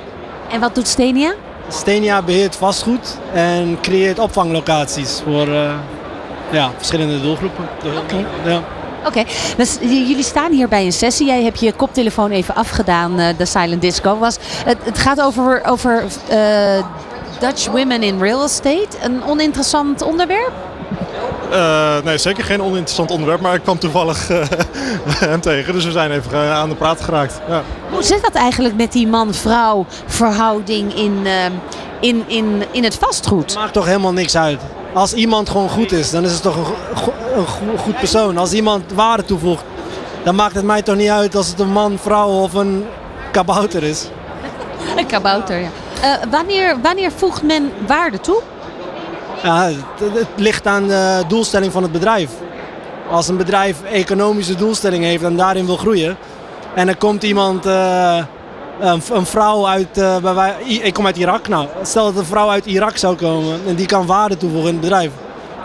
En 0.51 0.59
wat 0.59 0.75
doet 0.75 0.87
Stenia? 0.87 1.33
Stenia 1.69 2.21
beheert 2.21 2.55
vastgoed 2.55 3.17
en 3.33 3.77
creëert 3.81 4.19
opvanglocaties 4.19 5.21
voor 5.23 5.47
eh, 5.47 5.73
ja, 6.51 6.71
verschillende 6.77 7.21
doelgroepen. 7.21 7.67
Oké. 8.03 8.25
Ja. 8.45 8.63
Oké, 9.05 9.23
dus 9.57 9.77
jullie 9.81 10.23
staan 10.23 10.51
hier 10.51 10.67
bij 10.67 10.85
een 10.85 10.91
sessie. 10.91 11.25
Jij 11.25 11.43
hebt 11.43 11.59
je 11.59 11.73
koptelefoon 11.73 12.31
even 12.31 12.55
afgedaan, 12.55 13.19
eh, 13.19 13.37
de 13.37 13.45
Silent 13.45 13.81
Disco 13.81 14.17
was. 14.17 14.37
Het, 14.65 14.77
het 14.83 14.97
gaat 14.97 15.21
over, 15.21 15.61
over 15.65 16.03
eh, 16.27 16.85
Dutch 17.39 17.65
Women 17.67 18.03
in 18.03 18.19
Real 18.21 18.43
Estate. 18.43 18.87
Een 19.01 19.23
oninteressant 19.23 20.01
onderwerp? 20.01 20.51
Eh, 21.51 21.95
nee, 22.03 22.17
zeker 22.17 22.43
geen 22.43 22.61
oninteressant 22.61 23.11
onderwerp, 23.11 23.41
maar 23.41 23.53
ik 23.55 23.61
kwam 23.61 23.79
toevallig 23.79 24.29
eh, 24.29 24.43
hem 25.29 25.41
tegen. 25.41 25.73
Dus 25.73 25.85
we 25.85 25.91
zijn 25.91 26.11
even 26.11 26.31
eh, 26.33 26.51
aan 26.51 26.69
de 26.69 26.75
praat 26.75 27.01
geraakt. 27.01 27.39
Ja. 27.47 27.61
Hoe 27.91 28.03
zit 28.03 28.21
dat 28.21 28.33
eigenlijk 28.33 28.75
met 28.75 28.91
die 28.91 29.07
man-vrouw 29.07 29.85
verhouding 30.05 30.93
in, 30.95 31.27
in, 31.99 32.23
in, 32.27 32.63
in 32.71 32.83
het 32.83 32.95
vastgoed? 32.95 33.55
Maakt 33.55 33.73
toch 33.73 33.85
helemaal 33.85 34.13
niks 34.13 34.37
uit. 34.37 34.59
Als 34.93 35.13
iemand 35.13 35.49
gewoon 35.49 35.69
goed 35.69 35.91
is, 35.91 36.11
dan 36.11 36.23
is 36.23 36.31
het 36.31 36.41
toch 36.41 36.55
een, 36.57 36.65
go- 36.97 37.13
een 37.35 37.47
go- 37.47 37.77
goed 37.77 37.97
persoon. 37.97 38.37
Als 38.37 38.53
iemand 38.53 38.83
waarde 38.93 39.23
toevoegt, 39.25 39.63
dan 40.23 40.35
maakt 40.35 40.55
het 40.55 40.65
mij 40.65 40.81
toch 40.81 40.95
niet 40.95 41.09
uit 41.09 41.35
als 41.35 41.47
het 41.47 41.59
een 41.59 41.71
man, 41.71 41.97
vrouw 42.01 42.29
of 42.29 42.53
een 42.53 42.85
kabouter 43.31 43.83
is. 43.83 44.05
Een 44.97 45.05
kabouter, 45.05 45.59
ja. 45.59 45.67
Eh, 46.01 46.11
wanneer, 46.31 46.75
wanneer 46.81 47.11
voegt 47.15 47.43
men 47.43 47.71
waarde 47.87 48.19
toe? 48.19 48.41
Ja, 49.43 49.63
het, 49.65 50.13
het 50.13 50.27
ligt 50.35 50.67
aan 50.67 50.87
de 50.87 51.23
doelstelling 51.27 51.71
van 51.71 51.83
het 51.83 51.91
bedrijf. 51.91 52.29
Als 53.11 53.27
een 53.27 53.37
bedrijf 53.37 53.77
economische 53.91 54.55
doelstelling 54.55 55.03
heeft 55.03 55.23
en 55.23 55.35
daarin 55.37 55.65
wil 55.65 55.77
groeien. 55.77 56.17
En 56.73 56.87
er 56.87 56.97
komt 56.97 57.23
iemand, 57.23 57.65
eh, 57.65 58.17
een, 58.79 59.01
een 59.13 59.25
vrouw 59.25 59.67
uit, 59.67 59.97
eh, 59.97 60.17
bij 60.17 60.33
wij- 60.33 60.55
ik 60.63 60.93
kom 60.93 61.05
uit 61.05 61.17
Irak. 61.17 61.47
Nou, 61.47 61.67
stel 61.83 62.05
dat 62.05 62.15
een 62.17 62.25
vrouw 62.25 62.49
uit 62.49 62.65
Irak 62.65 62.97
zou 62.97 63.15
komen 63.15 63.59
en 63.67 63.75
die 63.75 63.85
kan 63.85 64.05
waarde 64.05 64.37
toevoegen 64.37 64.67
in 64.67 64.73
het 64.75 64.81
bedrijf. 64.83 65.11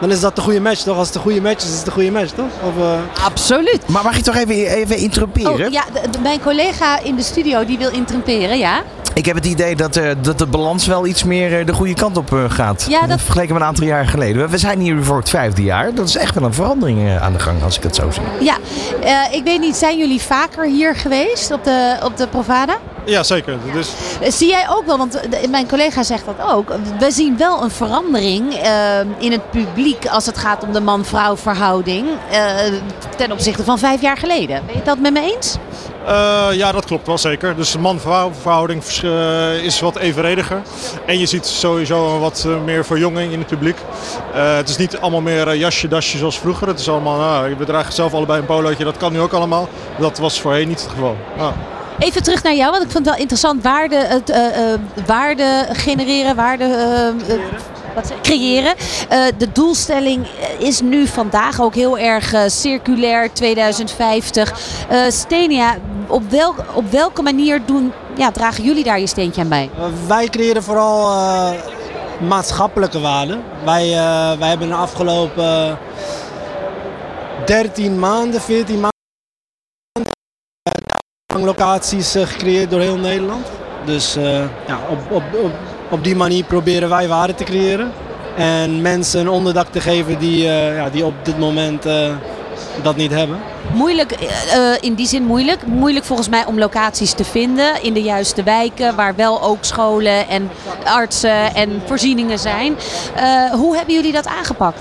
Dan 0.00 0.10
is 0.10 0.20
dat 0.20 0.36
de 0.36 0.42
goede 0.42 0.60
match 0.60 0.80
toch? 0.82 0.96
Als 0.96 1.06
het 1.06 1.16
een 1.16 1.22
goede 1.22 1.40
match 1.40 1.64
is, 1.64 1.70
is 1.72 1.78
het 1.78 1.86
een 1.86 1.92
goede 1.92 2.10
match 2.10 2.30
toch? 2.32 2.46
Of, 2.66 2.82
eh, 2.84 3.24
Absoluut. 3.24 3.88
Maar 3.88 4.02
mag 4.04 4.16
ik 4.16 4.22
toch 4.24 4.36
even, 4.36 4.54
even 4.54 4.96
interrumperen? 4.96 5.52
Oh, 5.52 5.58
ja, 5.72 5.82
de- 5.92 6.10
de- 6.10 6.18
mijn 6.20 6.40
collega 6.42 7.00
in 7.02 7.16
de 7.16 7.22
studio 7.22 7.64
die 7.64 7.78
wil 7.78 7.90
interrumperen, 7.90 8.58
ja. 8.58 8.82
Ik 9.14 9.26
heb 9.26 9.34
het 9.36 9.46
idee 9.46 9.76
dat, 9.76 9.96
eh, 9.96 10.10
dat 10.20 10.38
de 10.38 10.46
balans 10.46 10.86
wel 10.86 11.06
iets 11.06 11.24
meer 11.24 11.58
eh, 11.58 11.66
de 11.66 11.72
goede 11.72 11.94
kant 11.94 12.16
op 12.16 12.32
eh, 12.32 12.44
gaat. 12.50 12.86
Ja, 12.88 13.06
dat- 13.06 13.20
Vergeleken 13.20 13.52
met 13.52 13.62
een 13.62 13.68
aantal 13.68 13.86
jaar 13.86 14.06
geleden. 14.06 14.48
We- 14.48 14.58
zijn 14.58 14.80
hier 14.80 15.04
voor 15.04 15.16
het 15.18 15.30
vijfde 15.30 15.62
jaar. 15.62 15.94
Dat 15.94 16.08
is 16.08 16.16
echt 16.16 16.34
wel 16.34 16.44
een 16.44 16.54
verandering 16.54 17.18
aan 17.20 17.32
de 17.32 17.38
gang, 17.38 17.62
als 17.62 17.76
ik 17.76 17.82
het 17.82 17.94
zo 17.96 18.10
zie. 18.10 18.22
Ja, 18.40 18.56
eh, 19.02 19.34
ik 19.36 19.44
weet 19.44 19.60
niet, 19.60 19.76
zijn 19.76 19.98
jullie 19.98 20.20
vaker 20.20 20.64
hier 20.66 20.96
geweest 20.96 21.52
op 21.52 21.64
de, 21.64 21.96
op 22.04 22.16
de 22.16 22.26
Provada? 22.28 22.76
ja, 23.04 23.22
zeker. 23.22 23.56
Dus 23.72 23.90
Zie 24.28 24.48
jij 24.48 24.66
ook 24.70 24.86
wel, 24.86 24.98
want 24.98 25.20
mijn 25.50 25.68
collega 25.68 26.02
zegt 26.02 26.24
dat 26.26 26.50
ook. 26.52 26.68
We 26.98 27.10
zien 27.10 27.36
wel 27.36 27.62
een 27.62 27.70
verandering 27.70 28.54
in 29.18 29.32
het 29.32 29.50
publiek 29.50 30.06
als 30.06 30.26
het 30.26 30.38
gaat 30.38 30.62
om 30.64 30.72
de 30.72 30.80
man-vrouw 30.80 31.36
verhouding 31.36 32.06
eh, 32.30 32.38
ten 33.16 33.32
opzichte 33.32 33.64
van 33.64 33.78
vijf 33.78 34.00
jaar 34.00 34.16
geleden. 34.16 34.62
Ben 34.66 34.74
je 34.76 34.82
dat 34.84 34.98
met 34.98 35.12
me 35.12 35.20
eens? 35.36 35.56
Eh, 36.06 36.48
ja, 36.52 36.72
dat 36.72 36.84
klopt 36.84 37.06
wel 37.06 37.18
zeker. 37.18 37.56
Dus 37.56 37.72
de 37.72 37.78
man-vrouw 37.78 38.32
verhouding 38.40 38.82
eh, 38.84 39.64
is 39.64 39.80
wat 39.80 39.96
evenrediger. 39.96 40.62
En 41.06 41.18
je 41.18 41.26
ziet 41.26 41.46
sowieso 41.46 42.18
wat 42.18 42.44
eh, 42.46 42.62
meer 42.64 42.84
verjonging 42.84 43.32
in 43.32 43.38
het 43.38 43.48
publiek. 43.48 43.76
Het 44.32 44.68
is 44.68 44.76
niet 44.76 44.98
allemaal 44.98 45.20
meer 45.20 45.56
jasje, 45.56 45.88
dasje 45.88 46.18
zoals 46.18 46.38
vroeger. 46.38 46.68
Het 46.68 46.78
is 46.78 46.88
allemaal, 46.88 47.48
we 47.58 47.64
dragen 47.64 47.92
zelf 47.92 48.14
allebei 48.14 48.40
een 48.40 48.46
polootje. 48.46 48.84
Dat 48.84 48.96
kan 48.96 49.12
nu 49.12 49.20
ook 49.20 49.32
allemaal. 49.32 49.68
Dat 49.98 50.18
was 50.18 50.40
voorheen 50.40 50.68
niet 50.68 50.82
het 50.82 50.90
geval. 50.90 51.16
Even 51.98 52.22
terug 52.22 52.42
naar 52.42 52.54
jou, 52.54 52.70
want 52.70 52.82
ik 52.82 52.90
vond 52.90 53.04
het 53.04 53.14
wel 53.14 53.22
interessant. 53.22 53.62
Waarde, 53.62 53.96
het, 53.96 54.32
waarde 55.06 55.66
genereren, 55.72 56.36
waarde 56.36 56.66
wat 57.94 58.12
creëren. 58.22 58.74
Eh, 59.08 59.24
de 59.38 59.52
doelstelling 59.52 60.26
is 60.58 60.80
nu 60.80 61.06
vandaag 61.06 61.60
ook 61.60 61.74
heel 61.74 61.98
erg 61.98 62.32
eh, 62.32 62.42
circulair 62.46 63.32
2050. 63.32 64.52
Eh, 64.88 65.00
Stenia, 65.08 65.76
op, 66.06 66.30
welk, 66.30 66.64
op 66.74 66.90
welke 66.90 67.22
manier 67.22 67.60
doen, 67.66 67.92
ja, 68.16 68.30
dragen 68.30 68.64
jullie 68.64 68.84
daar 68.84 69.00
je 69.00 69.06
steentje 69.06 69.40
aan 69.40 69.48
bij? 69.48 69.70
wij 70.06 70.26
creëren 70.28 70.62
vooral 70.62 71.12
eh, 71.12 71.50
maatschappelijke 72.28 73.00
waarden. 73.00 73.42
Wij, 73.64 73.92
eh, 73.92 74.38
wij 74.38 74.48
hebben 74.48 74.68
de 74.68 74.74
afgelopen 74.74 75.78
13 77.44 77.98
maanden, 77.98 78.40
14 78.40 78.74
maanden 78.74 78.88
opvanglocaties 81.30 82.14
eh, 82.14 82.26
gecreëerd 82.26 82.70
door 82.70 82.80
heel 82.80 82.98
Nederland. 82.98 83.46
Dus 83.84 84.16
eh, 84.16 84.44
ja, 84.66 84.78
op, 84.90 85.10
op, 85.10 85.50
op 85.90 86.04
die 86.04 86.16
manier 86.16 86.44
proberen 86.44 86.88
wij 86.88 87.08
waarde 87.08 87.34
te 87.34 87.44
creëren. 87.44 87.92
En 88.36 88.82
mensen 88.82 89.20
een 89.20 89.28
onderdak 89.28 89.66
te 89.68 89.80
geven 89.80 90.18
die, 90.18 90.48
eh, 90.48 90.76
ja, 90.76 90.90
die 90.90 91.04
op 91.04 91.14
dit 91.22 91.38
moment 91.38 91.86
eh, 91.86 92.14
dat 92.82 92.96
niet 92.96 93.10
hebben. 93.10 93.38
Moeilijk, 93.72 94.12
eh, 94.12 94.28
in 94.80 94.94
die 94.94 95.06
zin 95.06 95.24
moeilijk. 95.24 95.66
Moeilijk 95.66 96.04
volgens 96.04 96.28
mij 96.28 96.46
om 96.46 96.58
locaties 96.58 97.12
te 97.12 97.24
vinden 97.24 97.82
in 97.82 97.92
de 97.92 98.02
juiste 98.02 98.42
wijken, 98.42 98.96
waar 98.96 99.14
wel 99.16 99.42
ook 99.42 99.64
scholen 99.64 100.28
en 100.28 100.50
artsen 100.84 101.54
en 101.54 101.82
voorzieningen 101.86 102.38
zijn. 102.38 102.76
Hoe 103.52 103.76
hebben 103.76 103.94
jullie 103.94 104.12
dat 104.12 104.26
aangepakt? 104.26 104.80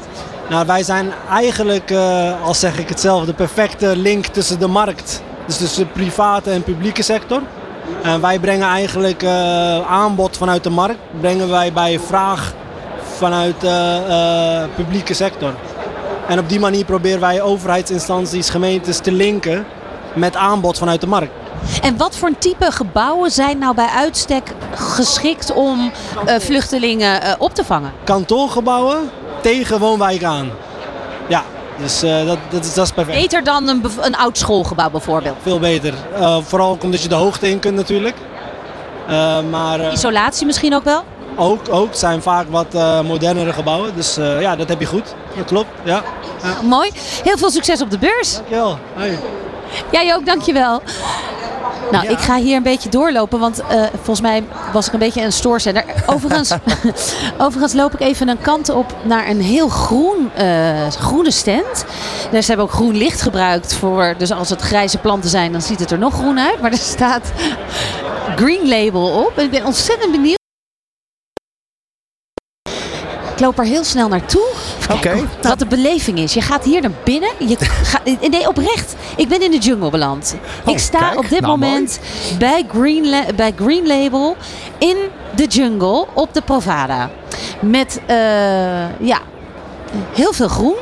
Nou, 0.50 0.66
wij 0.66 0.84
zijn 0.84 1.12
eigenlijk, 1.30 1.92
eh, 1.92 2.44
al 2.44 2.54
zeg 2.54 2.80
ik 2.80 2.90
het 2.90 3.00
zelf, 3.00 3.26
de 3.26 3.34
perfecte 3.34 3.96
link 3.96 4.26
tussen 4.26 4.60
de 4.60 4.68
markt. 4.68 5.22
Dus 5.46 5.58
tussen 5.58 5.84
de 5.84 5.92
private 5.92 6.52
en 6.52 6.64
publieke 6.64 7.02
sector. 7.02 7.42
En 8.04 8.22
wij 8.22 8.40
brengen 8.40 8.68
eigenlijk 8.68 9.24
eh, 9.24 9.92
aanbod 9.92 10.38
vanuit 10.38 10.64
de 10.64 10.70
markt, 10.70 11.00
brengen 11.20 11.50
wij 11.50 11.74
bij 11.74 12.00
vraag 12.00 12.54
vanuit 13.18 13.62
de 13.62 14.04
eh, 14.08 14.76
publieke 14.76 15.14
sector. 15.14 15.54
En 16.28 16.40
op 16.40 16.50
die 16.50 16.60
manier 16.60 16.86
proberen 16.86 17.20
wij 17.20 17.42
overheidsinstanties, 17.42 18.50
gemeentes 18.50 19.00
te 19.00 19.12
linken 19.12 19.66
met 20.14 20.36
aanbod 20.36 20.78
vanuit 20.78 21.02
de 21.02 21.08
markt. 21.08 21.32
En 21.82 21.98
wat 21.98 22.16
voor 22.18 22.28
een 22.28 22.38
type 22.38 22.72
gebouwen 22.72 23.32
zijn 23.32 23.58
nou 23.58 23.76
bij 23.76 23.90
uitstek 23.96 24.54
geschikt 24.76 25.54
om 25.54 25.92
eh, 26.26 26.40
vluchtelingen 26.40 27.22
eh, 27.22 27.34
op 27.38 27.54
te 27.54 27.66
vangen? 27.66 27.92
Kantoorgebouwen 28.04 29.10
tegen 29.42 29.80
woonwijk 29.80 30.24
aan. 30.24 30.52
Dus 31.82 32.04
eh, 32.04 32.26
dat, 32.26 32.38
dat, 32.50 32.66
is, 32.66 32.74
dat 32.74 32.86
is 32.86 32.92
perfect. 32.92 33.18
Beter 33.18 33.44
dan 33.44 33.68
een, 33.68 33.84
een 34.00 34.16
oud 34.16 34.38
schoolgebouw 34.38 34.90
bijvoorbeeld. 34.90 35.36
Veel 35.42 35.60
beter. 35.60 35.94
Eh, 36.16 36.38
vooral 36.42 36.78
omdat 36.82 37.02
je 37.02 37.08
de 37.08 37.16
hoogte 37.16 37.50
in 37.50 37.60
kunt 37.60 37.76
natuurlijk. 37.76 38.16
Eh, 39.08 39.40
maar 39.50 39.92
Isolatie 39.92 40.46
misschien 40.46 40.76
ook 40.76 40.84
wel? 40.84 41.04
ook, 41.36 41.60
ook 41.70 41.94
zijn 41.96 42.22
vaak 42.22 42.46
wat 42.50 42.74
modernere 43.06 43.54
gebouwen. 43.54 43.96
Dus 43.96 44.16
ja, 44.16 44.56
dat 44.56 44.70
heb 44.70 44.80
je 44.80 44.86
goed. 44.86 45.16
Dat 45.36 45.46
klopt. 45.46 45.70
Ja. 45.84 46.04
ja. 46.44 46.62
Mooi. 46.62 46.92
Heel 47.24 47.38
veel 47.38 47.52
succes 47.52 47.82
op 47.82 47.92
de 47.92 47.98
beurs. 47.98 48.34
Dankjewel. 48.34 48.78
Hoi. 48.96 49.20
Jij 49.92 50.16
ook, 50.16 50.26
dankjewel. 50.26 50.82
Nou, 51.92 52.08
ik 52.08 52.18
ga 52.18 52.38
hier 52.38 52.56
een 52.56 52.64
beetje 52.64 52.90
doorlopen, 52.90 53.40
want 53.40 53.60
eh, 53.60 53.84
volgens 53.94 54.22
mij 54.22 54.44
was 54.74 54.88
ik 54.88 54.94
een 54.94 55.00
beetje 55.00 55.22
een 55.22 55.32
stoorzender. 55.32 55.84
Overigens, 56.14 56.54
overigens 57.38 57.74
loop 57.74 57.94
ik 57.94 58.00
even 58.00 58.28
een 58.28 58.42
kant 58.42 58.70
op 58.70 58.96
naar 59.04 59.30
een 59.30 59.42
heel 59.42 59.70
groen, 59.70 60.32
eh, 60.36 60.88
groene 60.88 61.32
stand. 61.32 61.86
Dus 62.32 62.46
ze 62.46 62.48
hebben 62.48 62.66
ook 62.66 62.72
groen 62.72 62.98
licht 62.98 63.22
gebruikt 63.22 63.74
voor, 63.74 64.16
dus 64.18 64.32
als 64.32 64.50
het 64.50 64.62
grijze 64.62 64.98
planten 64.98 65.30
zijn, 65.30 65.52
dan 65.52 65.62
ziet 65.62 65.80
het 65.80 65.92
er 65.92 65.98
nog 65.98 66.14
groen 66.14 66.40
uit. 66.40 66.62
Maar 66.62 66.72
er 66.72 66.78
staat 66.78 67.32
Green 68.40 68.68
Label 68.68 69.26
op. 69.26 69.38
En 69.38 69.44
ik 69.44 69.52
ben 69.52 69.66
ontzettend 69.66 70.12
benieuwd. 70.12 70.38
Ik 73.34 73.40
loop 73.40 73.60
er 73.60 73.66
heel 73.66 73.84
snel 73.84 74.08
naartoe. 74.08 74.48
Oké. 74.94 75.28
Wat 75.42 75.60
de 75.60 75.66
beleving 75.66 76.20
is. 76.20 76.34
Je 76.34 76.42
gaat 76.42 76.64
hier 76.64 76.82
naar 76.82 76.92
binnen. 77.04 77.30
Je 77.48 77.56
ga, 77.60 78.00
nee, 78.30 78.48
oprecht. 78.48 78.96
Ik 79.16 79.28
ben 79.28 79.42
in 79.42 79.52
de 79.52 79.58
jungle 79.58 79.90
beland. 79.90 80.36
Oh, 80.66 80.74
ik 80.74 80.80
sta 80.80 81.00
kijk. 81.00 81.18
op 81.18 81.30
dit 81.30 81.42
Nou, 81.42 81.58
moment 81.58 82.00
bij 82.40 82.66
Green, 82.72 83.16
bij 83.36 83.54
Green 83.56 83.88
Label 83.88 84.36
in 84.78 84.98
de 85.36 85.46
jungle 85.46 86.06
op 86.14 86.34
de 86.34 86.42
Provada. 86.42 87.10
Met 87.60 88.00
eh, 88.06 88.16
ja, 89.00 89.20
heel 90.14 90.34
veel 90.34 90.48
groen. 90.48 90.76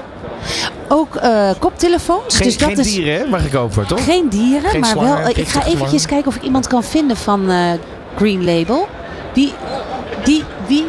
Ook 0.87 1.15
eh, 1.15 1.49
koptelefoons. 1.59 2.35
Geen, 2.35 2.47
dus 2.47 2.57
dat 2.57 2.67
geen 2.69 2.77
is 2.77 2.93
dieren, 2.93 3.19
hè, 3.19 3.27
mag 3.27 3.45
ik 3.45 3.55
over, 3.55 3.85
toch? 3.85 4.03
geen 4.03 4.29
dieren, 4.29 4.69
Geen 4.69 4.79
maar 4.79 4.89
slangen, 4.89 5.17
wel. 5.17 5.27
eh, 5.27 5.37
ik 5.37 5.47
ga 5.47 5.59
eventjes 5.65 5.89
slangen. 5.89 6.07
kijken 6.07 6.27
of 6.27 6.35
ik 6.35 6.41
iemand 6.43 6.67
kan 6.67 6.83
vinden 6.83 7.17
van 7.17 7.49
eh, 7.49 7.57
Green 8.15 8.43
Label. 8.45 8.87
Wie, 9.33 9.53
die, 10.23 10.43
wie, 10.67 10.85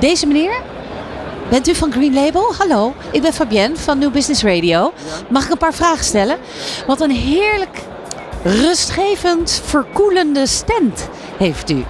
deze 0.00 0.26
meneer? 0.26 0.60
Bent 1.50 1.68
u 1.68 1.74
van 1.74 1.92
Green 1.92 2.14
Label? 2.14 2.54
Hallo, 2.58 2.94
ik 3.12 3.22
ben 3.22 3.32
Fabienne 3.32 3.76
van 3.76 3.98
New 3.98 4.12
Business 4.12 4.42
Radio. 4.42 4.92
Mag 5.30 5.44
ik 5.44 5.50
een 5.50 5.58
paar 5.58 5.74
vragen 5.74 6.04
stellen? 6.04 6.36
Wat 6.86 7.00
een 7.00 7.10
heerlijk, 7.10 7.82
rustgevend, 8.42 9.62
verkoelende 9.64 10.46
stand 10.46 11.08
heeft 11.38 11.70
u. 11.70 11.84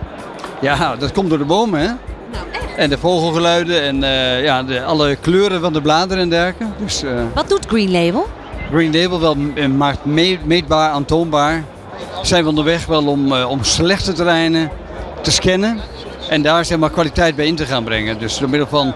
Ja, 0.61 0.97
dat 0.97 1.13
komt 1.13 1.29
door 1.29 1.39
de 1.39 1.45
bomen, 1.45 1.81
hè? 1.81 1.89
En 2.77 2.91
de 2.91 2.99
vogelgeluiden 2.99 3.83
en 3.83 4.03
eh, 4.03 4.43
ja, 4.45 4.63
de, 4.63 4.85
alle 4.85 5.17
kleuren 5.21 5.61
van 5.61 5.73
de 5.73 5.81
bladeren 5.81 6.23
en 6.23 6.29
dergelijke. 6.29 6.65
Dus 6.85 7.03
eh, 7.03 7.11
Wat 7.35 7.49
doet 7.49 7.67
Green 7.67 7.91
Label? 7.91 8.27
Green 8.71 8.93
Label 9.03 9.21
wel 9.21 9.37
eh, 9.55 9.67
maakt 9.69 10.05
mee- 10.05 10.39
meetbaar, 10.45 10.91
aantoonbaar. 10.91 11.65
Zijn 12.23 12.43
we 12.43 12.49
onderweg 12.49 12.87
wel 12.87 13.07
om, 13.07 13.33
om 13.33 13.65
slechte 13.65 14.13
terreinen 14.13 14.71
te 15.21 15.31
scannen. 15.31 15.81
En 16.29 16.43
daar 16.43 16.65
zeg 16.65 16.79
maar 16.79 16.91
kwaliteit 16.91 17.37
bij 17.37 17.47
in 17.47 17.57
te 17.57 17.67
gaan 17.67 17.85
brengen. 17.85 18.19
Dus 18.19 18.39
door 18.39 18.51
middel 18.51 18.69
van 18.69 18.95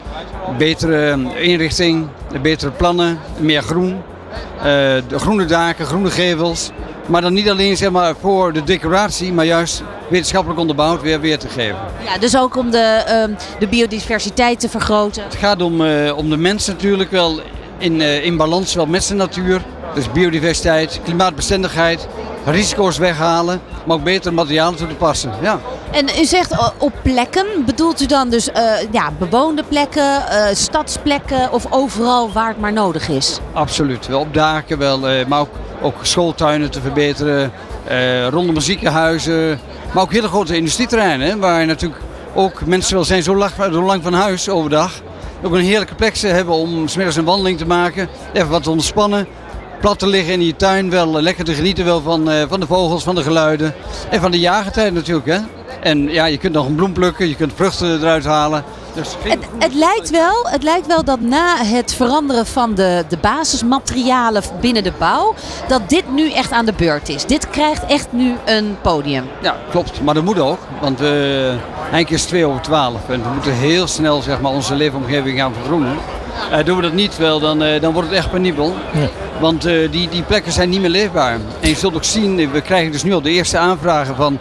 betere 0.59 1.19
inrichting, 1.37 2.07
betere 2.43 2.71
plannen, 2.71 3.19
meer 3.39 3.63
groen. 3.63 4.03
eh, 4.59 4.65
de 5.09 5.19
groene 5.19 5.45
daken, 5.45 5.87
groene 5.87 6.11
gevels. 6.11 6.71
Maar 7.07 7.21
dan 7.21 7.33
niet 7.33 7.51
alleen 7.51 7.77
zeg 7.77 7.91
maar, 7.91 8.15
voor 8.21 8.53
de 8.53 8.63
decoratie, 8.65 9.33
maar 9.33 9.45
juist 9.45 9.83
wetenschappelijk 10.09 10.61
onderbouwd 10.61 11.03
weer 11.03 11.21
weer 11.21 11.39
te 11.39 11.49
geven. 11.49 11.77
Ja, 12.05 12.19
dus 12.19 12.37
ook 12.37 12.57
om 12.57 12.71
de, 12.71 13.03
ehm, 13.07 13.31
de 13.59 13.67
biodiversiteit 13.69 14.61
te 14.61 14.69
vergroten. 14.69 15.23
Het 15.23 15.35
gaat 15.35 15.63
om, 15.63 15.85
eh, 15.85 16.17
om 16.17 16.31
de 16.31 16.37
mens 16.37 16.67
natuurlijk 16.67 17.11
wel 17.11 17.41
in, 17.79 18.01
eh, 18.01 18.25
in 18.25 18.37
balans 18.37 18.75
wel 18.75 18.87
met 18.87 19.05
zijn 19.05 19.19
natuur. 19.19 19.63
Dus 19.95 20.13
biodiversiteit, 20.13 21.01
klimaatbestendigheid, 21.05 22.09
risico's 22.45 22.99
weghalen, 22.99 23.61
maar 23.87 23.97
ook 23.97 24.05
betere 24.05 24.35
materialen 24.35 24.77
toe 24.79 24.89
te 24.89 24.95
passen. 24.95 25.33
Ja. 25.43 25.61
En 25.91 26.07
u 26.21 26.25
zegt 26.25 26.51
eh, 26.51 26.69
op 26.79 26.93
plekken, 27.03 27.47
bedoelt 27.67 28.03
u 28.03 28.07
dan 28.07 28.29
dus 28.29 28.51
eh, 28.51 28.73
ja, 28.91 29.13
bewoonde 29.19 29.63
plekken, 29.69 30.27
eh, 30.27 30.55
stadsplekken 30.55 31.53
of 31.53 31.67
overal 31.71 32.33
waar 32.33 32.49
het 32.49 32.61
maar 32.61 32.73
nodig 32.73 33.09
is? 33.09 33.39
Absoluut. 33.53 34.07
Wel 34.07 34.21
op 34.21 34.35
daken, 34.35 34.79
wel, 34.79 34.99
maar 35.29 35.41
ook, 35.41 35.51
ook 35.83 35.95
schooltuinen 36.03 36.71
te 36.71 36.81
verbeteren, 36.81 37.53
rondom 38.31 38.61
ziekenhuizen, 38.61 39.61
maar 39.93 40.03
ook 40.03 40.13
hele 40.13 40.29
grote 40.29 40.57
industrieterreinen. 40.57 41.39
Waar 41.39 41.67
natuurlijk 41.67 42.01
ook 42.35 42.65
mensen 42.65 42.95
wel 42.95 43.05
zijn 43.05 43.23
zo 43.23 43.37
lang, 43.71 44.03
van 44.03 44.13
huis 44.13 44.49
overdag. 44.49 45.01
Ook 45.43 45.53
een 45.53 45.61
heerlijke 45.61 45.95
plek 45.95 46.17
ze 46.17 46.27
hebben 46.27 46.55
om 46.55 46.89
smiddags 46.89 47.17
een 47.17 47.25
wandeling 47.25 47.59
te 47.59 47.67
maken, 47.67 48.09
even 48.33 48.49
wat 48.49 48.63
te 48.63 48.71
ontspannen. 48.71 49.27
Plat 49.81 49.99
te 49.99 50.07
liggen 50.07 50.33
in 50.33 50.45
je 50.45 50.57
tuin, 50.57 50.91
wel 50.91 51.23
lekker 51.23 51.45
te 51.45 51.55
genieten 51.55 51.85
wel 51.85 52.01
van, 52.01 52.31
van 52.49 52.61
de 52.61 52.67
vogels, 52.67 53.03
van 53.03 53.15
de 53.15 53.23
geluiden. 53.23 53.75
En 54.11 54.21
van 54.21 54.31
de 54.31 54.39
jagertijd 54.39 54.93
natuurlijk. 54.93 55.27
Hè. 55.27 55.39
En 55.81 56.09
ja, 56.09 56.25
je 56.25 56.37
kunt 56.39 56.53
nog 56.55 56.67
een 56.67 56.75
bloem 56.75 56.93
plukken, 56.93 57.29
je 57.29 57.37
kunt 57.37 57.53
vruchten 57.55 58.01
eruit 58.01 58.25
halen. 58.25 58.65
Dus 58.95 59.17
geen- 59.23 59.31
Het, 59.31 59.41
het, 59.59 59.75
lijkt 59.75 60.11
wel, 60.11 60.47
het 60.49 60.63
lijkt 60.63 60.87
wel 60.87 61.05
dat 61.05 61.21
na 61.21 61.57
het 61.65 61.95
veranderen 61.95 62.47
van 62.47 62.75
de, 62.75 63.05
de 63.09 63.17
basismaterialen 63.17 64.43
binnen 64.61 64.83
de 64.83 64.93
bouw, 64.99 65.35
dat 65.69 65.89
dit 65.89 66.13
nu 66.13 66.31
echt 66.33 66.53
aan 66.53 66.65
de 66.65 66.73
beurt 66.77 67.09
is. 67.09 67.25
Dit 67.27 67.51
krijgt 67.51 67.87
echt 67.87 68.07
nu 68.13 68.35
een 68.45 68.77
podium. 68.83 69.25
Ja, 69.43 69.57
klopt. 69.71 70.03
Maar 70.03 70.15
dat 70.15 70.25
moet 70.25 70.39
ook. 70.39 70.59
Want 70.81 70.99
we 70.99 71.55
eigenlijk 71.81 72.11
is 72.11 72.21
het 72.21 72.29
2 72.29 72.45
over 72.47 72.61
12. 72.61 73.09
En 73.09 73.23
we 73.23 73.29
moeten 73.35 73.53
heel 73.53 73.87
snel 73.87 74.23
zeg 74.23 74.41
maar, 74.41 74.53
onze 74.53 74.75
leefomgeving 74.75 75.39
gaan 75.39 75.53
vergroenen. 75.55 75.97
Eh, 76.51 76.65
doen 76.65 76.77
we 76.77 76.83
dat 76.83 76.93
niet 76.93 77.17
wel, 77.17 77.41
dan, 77.41 77.63
eh, 77.63 77.81
dan 77.81 77.93
wordt 77.93 78.09
het 78.09 78.19
echt 78.19 78.31
penibel. 78.31 78.75
Want 79.41 79.65
eh, 79.65 79.91
die, 79.91 80.09
die 80.09 80.23
plekken 80.23 80.53
zijn 80.53 80.69
niet 80.69 80.81
meer 80.81 80.91
leefbaar. 80.91 81.33
En 81.61 81.69
je 81.69 81.75
zult 81.75 81.95
ook 81.95 82.05
zien, 82.05 82.51
we 82.51 82.61
krijgen 82.61 82.93
dus 82.93 83.03
nu 83.03 83.13
al 83.13 83.23
de 83.23 83.31
eerste 83.31 83.59
aanvragen 83.59 84.17
van 84.17 84.39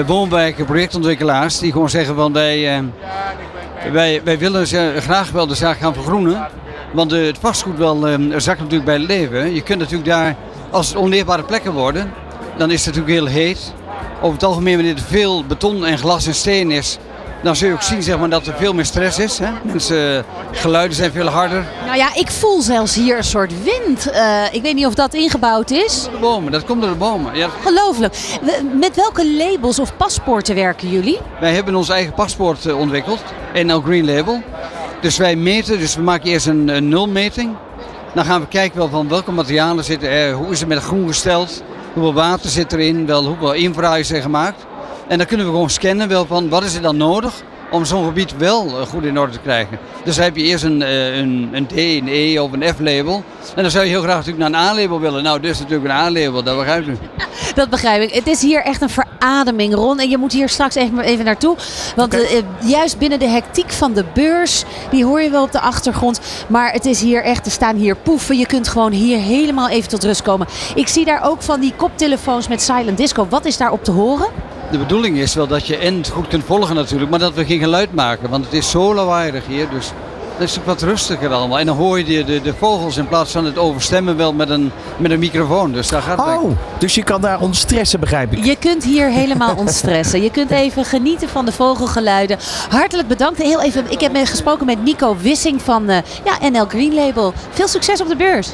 woonwijken, 0.00 0.64
projectontwikkelaars. 0.64 1.58
Die 1.58 1.72
gewoon 1.72 1.90
zeggen 1.90 2.14
van 2.14 2.32
wij, 2.32 2.76
eh, 2.76 2.82
wij, 3.92 4.20
wij 4.24 4.38
willen 4.38 4.66
ze 4.66 4.94
graag 4.98 5.30
wel 5.30 5.46
de 5.46 5.54
zaak 5.54 5.78
gaan 5.78 5.94
vergroenen. 5.94 6.48
Want 6.92 7.12
eh, 7.12 7.26
het 7.26 7.38
vastgoed 7.38 7.78
wel, 7.78 8.08
eh, 8.08 8.18
zakt 8.36 8.58
natuurlijk 8.58 8.84
bij 8.84 8.94
het 8.94 9.06
leven. 9.06 9.54
Je 9.54 9.62
kunt 9.62 9.78
natuurlijk 9.78 10.08
daar, 10.08 10.36
als 10.70 10.88
het 10.88 10.96
onleefbare 10.96 11.42
plekken 11.42 11.72
worden, 11.72 12.12
dan 12.56 12.70
is 12.70 12.86
het 12.86 12.94
natuurlijk 12.94 13.20
heel 13.20 13.42
heet. 13.42 13.72
Over 14.20 14.34
het 14.34 14.44
algemeen, 14.44 14.74
wanneer 14.76 14.94
er 14.94 15.02
veel 15.02 15.44
beton 15.44 15.86
en 15.86 15.98
glas 15.98 16.26
en 16.26 16.34
steen 16.34 16.70
is, 16.70 16.98
dan 17.42 17.56
zul 17.56 17.68
je 17.68 17.74
ook 17.74 17.82
zien 17.82 18.02
zeg 18.02 18.18
maar, 18.18 18.28
dat 18.28 18.46
er 18.46 18.54
veel 18.58 18.72
meer 18.74 18.84
stress 18.84 19.18
is. 19.18 19.38
Hè? 19.38 19.50
Mensen, 19.62 20.24
geluiden 20.52 20.96
zijn 20.96 21.12
veel 21.12 21.26
harder. 21.26 21.64
Nou 21.84 21.96
ja, 21.96 22.14
ik 22.14 22.30
voel 22.30 22.60
zelfs 22.60 22.94
hier 22.94 23.16
een 23.16 23.24
soort 23.24 23.52
wind. 23.64 24.10
Eh, 24.10 24.42
ik 24.52 24.62
weet 24.62 24.74
niet 24.74 24.86
of 24.86 24.94
dat 24.94 25.14
ingebouwd 25.14 25.70
is. 25.70 26.02
De 26.12 26.18
bomen, 26.20 26.52
dat 26.52 26.64
komt 26.64 26.80
door 26.80 26.90
de 26.90 26.96
bomen. 26.96 27.34
Ja, 27.36 27.48
Ongelooflijk. 27.58 28.14
We- 28.42 28.62
Met 28.80 28.96
welke 28.96 29.32
labels 29.36 29.78
of 29.78 29.96
paspoorten 29.96 30.54
werken 30.54 30.88
jullie? 30.90 31.18
wij 31.40 31.52
hebben 31.54 31.74
ons 31.74 31.88
eigen 31.88 32.12
paspoort 32.14 32.66
eh, 32.66 32.78
ontwikkeld, 32.78 33.20
NL 33.54 33.80
Green 33.80 34.04
Label. 34.04 34.42
Dus 35.00 35.16
wij 35.16 35.36
meten, 35.36 35.78
dus 35.78 35.94
we 35.96 36.02
maken 36.02 36.30
eerst 36.30 36.46
een, 36.46 36.68
een 36.68 36.88
nulmeting. 36.88 37.54
Dan 38.14 38.24
gaan 38.24 38.40
we 38.40 38.46
kijken 38.46 38.78
wel 38.78 38.88
van 38.88 39.08
welke 39.08 39.32
materialen 39.32 39.84
zitten 39.84 40.08
er, 40.08 40.32
hoe 40.32 40.50
is 40.50 40.60
het 40.60 40.68
met 40.68 40.78
groen 40.82 41.06
gesteld, 41.06 41.62
hoeveel 41.92 42.14
water 42.14 42.50
zit 42.50 42.72
erin, 42.72 43.06
wel 43.06 43.24
hoeveel 43.26 43.52
infra 43.52 43.96
is 43.96 44.10
er 44.12 44.22
gemaakt. 44.22 44.64
En 45.12 45.18
dan 45.18 45.26
kunnen 45.26 45.46
we 45.46 45.52
gewoon 45.52 45.70
scannen 45.70 46.08
wel 46.08 46.26
van 46.26 46.48
wat 46.48 46.62
is 46.64 46.74
er 46.74 46.82
dan 46.82 46.96
nodig 46.96 47.42
om 47.70 47.84
zo'n 47.84 48.04
gebied 48.04 48.36
wel 48.36 48.66
eh, 48.66 48.86
goed 48.86 49.04
in 49.04 49.18
orde 49.18 49.32
te 49.32 49.38
krijgen. 49.38 49.78
Dus 50.04 50.14
dan 50.14 50.24
heb 50.24 50.36
je 50.36 50.42
eerst 50.42 50.64
een, 50.64 50.82
eh, 50.82 51.16
een, 51.16 51.48
een 51.52 51.66
D, 51.66 51.72
een 51.72 52.08
E 52.08 52.38
of 52.38 52.52
een 52.52 52.74
F-label. 52.74 53.24
En 53.54 53.62
dan 53.62 53.70
zou 53.70 53.84
je 53.84 53.90
heel 53.90 54.02
graag 54.02 54.16
natuurlijk 54.16 54.50
naar 54.50 54.62
een 54.62 54.68
A-label 54.68 55.00
willen. 55.00 55.22
Nou, 55.22 55.40
dus 55.40 55.58
natuurlijk 55.58 55.84
een 55.84 55.96
A-label, 55.96 56.42
dat 56.42 56.56
begrijpt 56.56 56.86
u. 56.86 56.96
Dat 57.54 57.70
begrijp 57.70 58.02
ik. 58.02 58.14
Het 58.14 58.26
is 58.26 58.42
hier 58.42 58.62
echt 58.62 58.80
een 58.80 58.90
verademing, 58.90 59.74
Ron. 59.74 59.98
En 59.98 60.10
je 60.10 60.18
moet 60.18 60.32
hier 60.32 60.48
straks 60.48 60.74
even, 60.74 61.00
even 61.00 61.24
naartoe. 61.24 61.56
Want 61.96 62.14
eh, 62.14 62.42
juist 62.58 62.98
binnen 62.98 63.18
de 63.18 63.28
hectiek 63.28 63.70
van 63.70 63.92
de 63.92 64.04
beurs, 64.14 64.64
die 64.90 65.04
hoor 65.04 65.22
je 65.22 65.30
wel 65.30 65.42
op 65.42 65.52
de 65.52 65.60
achtergrond. 65.60 66.20
Maar 66.46 66.72
het 66.72 66.84
is 66.84 67.00
hier 67.00 67.22
echt, 67.22 67.46
er 67.46 67.52
staan 67.52 67.76
hier 67.76 67.96
poefen. 67.96 68.38
Je 68.38 68.46
kunt 68.46 68.68
gewoon 68.68 68.92
hier 68.92 69.18
helemaal 69.18 69.68
even 69.68 69.88
tot 69.88 70.04
rust 70.04 70.22
komen. 70.22 70.46
Ik 70.74 70.88
zie 70.88 71.04
daar 71.04 71.22
ook 71.24 71.42
van 71.42 71.60
die 71.60 71.72
koptelefoons 71.76 72.48
met 72.48 72.62
silent 72.62 72.96
disco. 72.96 73.26
Wat 73.28 73.44
is 73.44 73.56
daarop 73.56 73.84
te 73.84 73.90
horen? 73.90 74.28
De 74.72 74.78
bedoeling 74.78 75.18
is 75.18 75.34
wel 75.34 75.46
dat 75.46 75.66
je 75.66 75.76
en 75.76 75.96
het 75.96 76.08
goed 76.08 76.28
kunt 76.28 76.44
volgen 76.44 76.74
natuurlijk, 76.74 77.10
maar 77.10 77.18
dat 77.18 77.34
we 77.34 77.44
geen 77.44 77.58
geluid 77.58 77.94
maken. 77.94 78.30
Want 78.30 78.44
het 78.44 78.54
is 78.54 78.70
zo 78.70 78.94
lawaaiig 78.94 79.46
hier, 79.46 79.68
dus 79.68 79.92
dat 80.38 80.48
is 80.48 80.58
ook 80.58 80.64
wat 80.64 80.82
rustiger 80.82 81.32
allemaal. 81.32 81.58
En 81.58 81.66
dan 81.66 81.76
hoor 81.76 81.98
je 81.98 82.04
de, 82.04 82.24
de, 82.24 82.40
de 82.40 82.54
vogels 82.54 82.96
in 82.96 83.08
plaats 83.08 83.32
van 83.32 83.44
het 83.44 83.58
overstemmen 83.58 84.16
wel 84.16 84.32
met 84.32 84.50
een, 84.50 84.72
met 84.96 85.10
een 85.10 85.18
microfoon. 85.18 85.72
Dus 85.72 85.88
daar 85.88 86.02
gaat 86.02 86.18
het 86.18 86.26
Oh, 86.26 86.50
dus 86.78 86.94
je 86.94 87.02
kan 87.02 87.20
daar 87.20 87.40
ontstressen, 87.40 88.00
begrijp 88.00 88.32
ik. 88.32 88.44
Je 88.44 88.56
kunt 88.56 88.84
hier 88.84 89.10
helemaal 89.10 89.54
ontstressen. 89.64 90.22
Je 90.22 90.30
kunt 90.30 90.50
even 90.50 90.84
genieten 90.84 91.28
van 91.28 91.44
de 91.44 91.52
vogelgeluiden. 91.52 92.38
Hartelijk 92.68 93.08
bedankt. 93.08 93.42
Heel 93.42 93.62
even, 93.62 93.84
ik 93.90 94.00
heb 94.00 94.16
gesproken 94.16 94.66
met 94.66 94.82
Nico 94.82 95.16
Wissing 95.20 95.62
van 95.62 95.88
eh, 95.88 95.98
ja, 96.24 96.48
NL 96.48 96.66
Green 96.66 96.94
Label. 96.94 97.32
Veel 97.50 97.68
succes 97.68 98.00
op 98.00 98.08
de 98.08 98.16
beurs. 98.16 98.48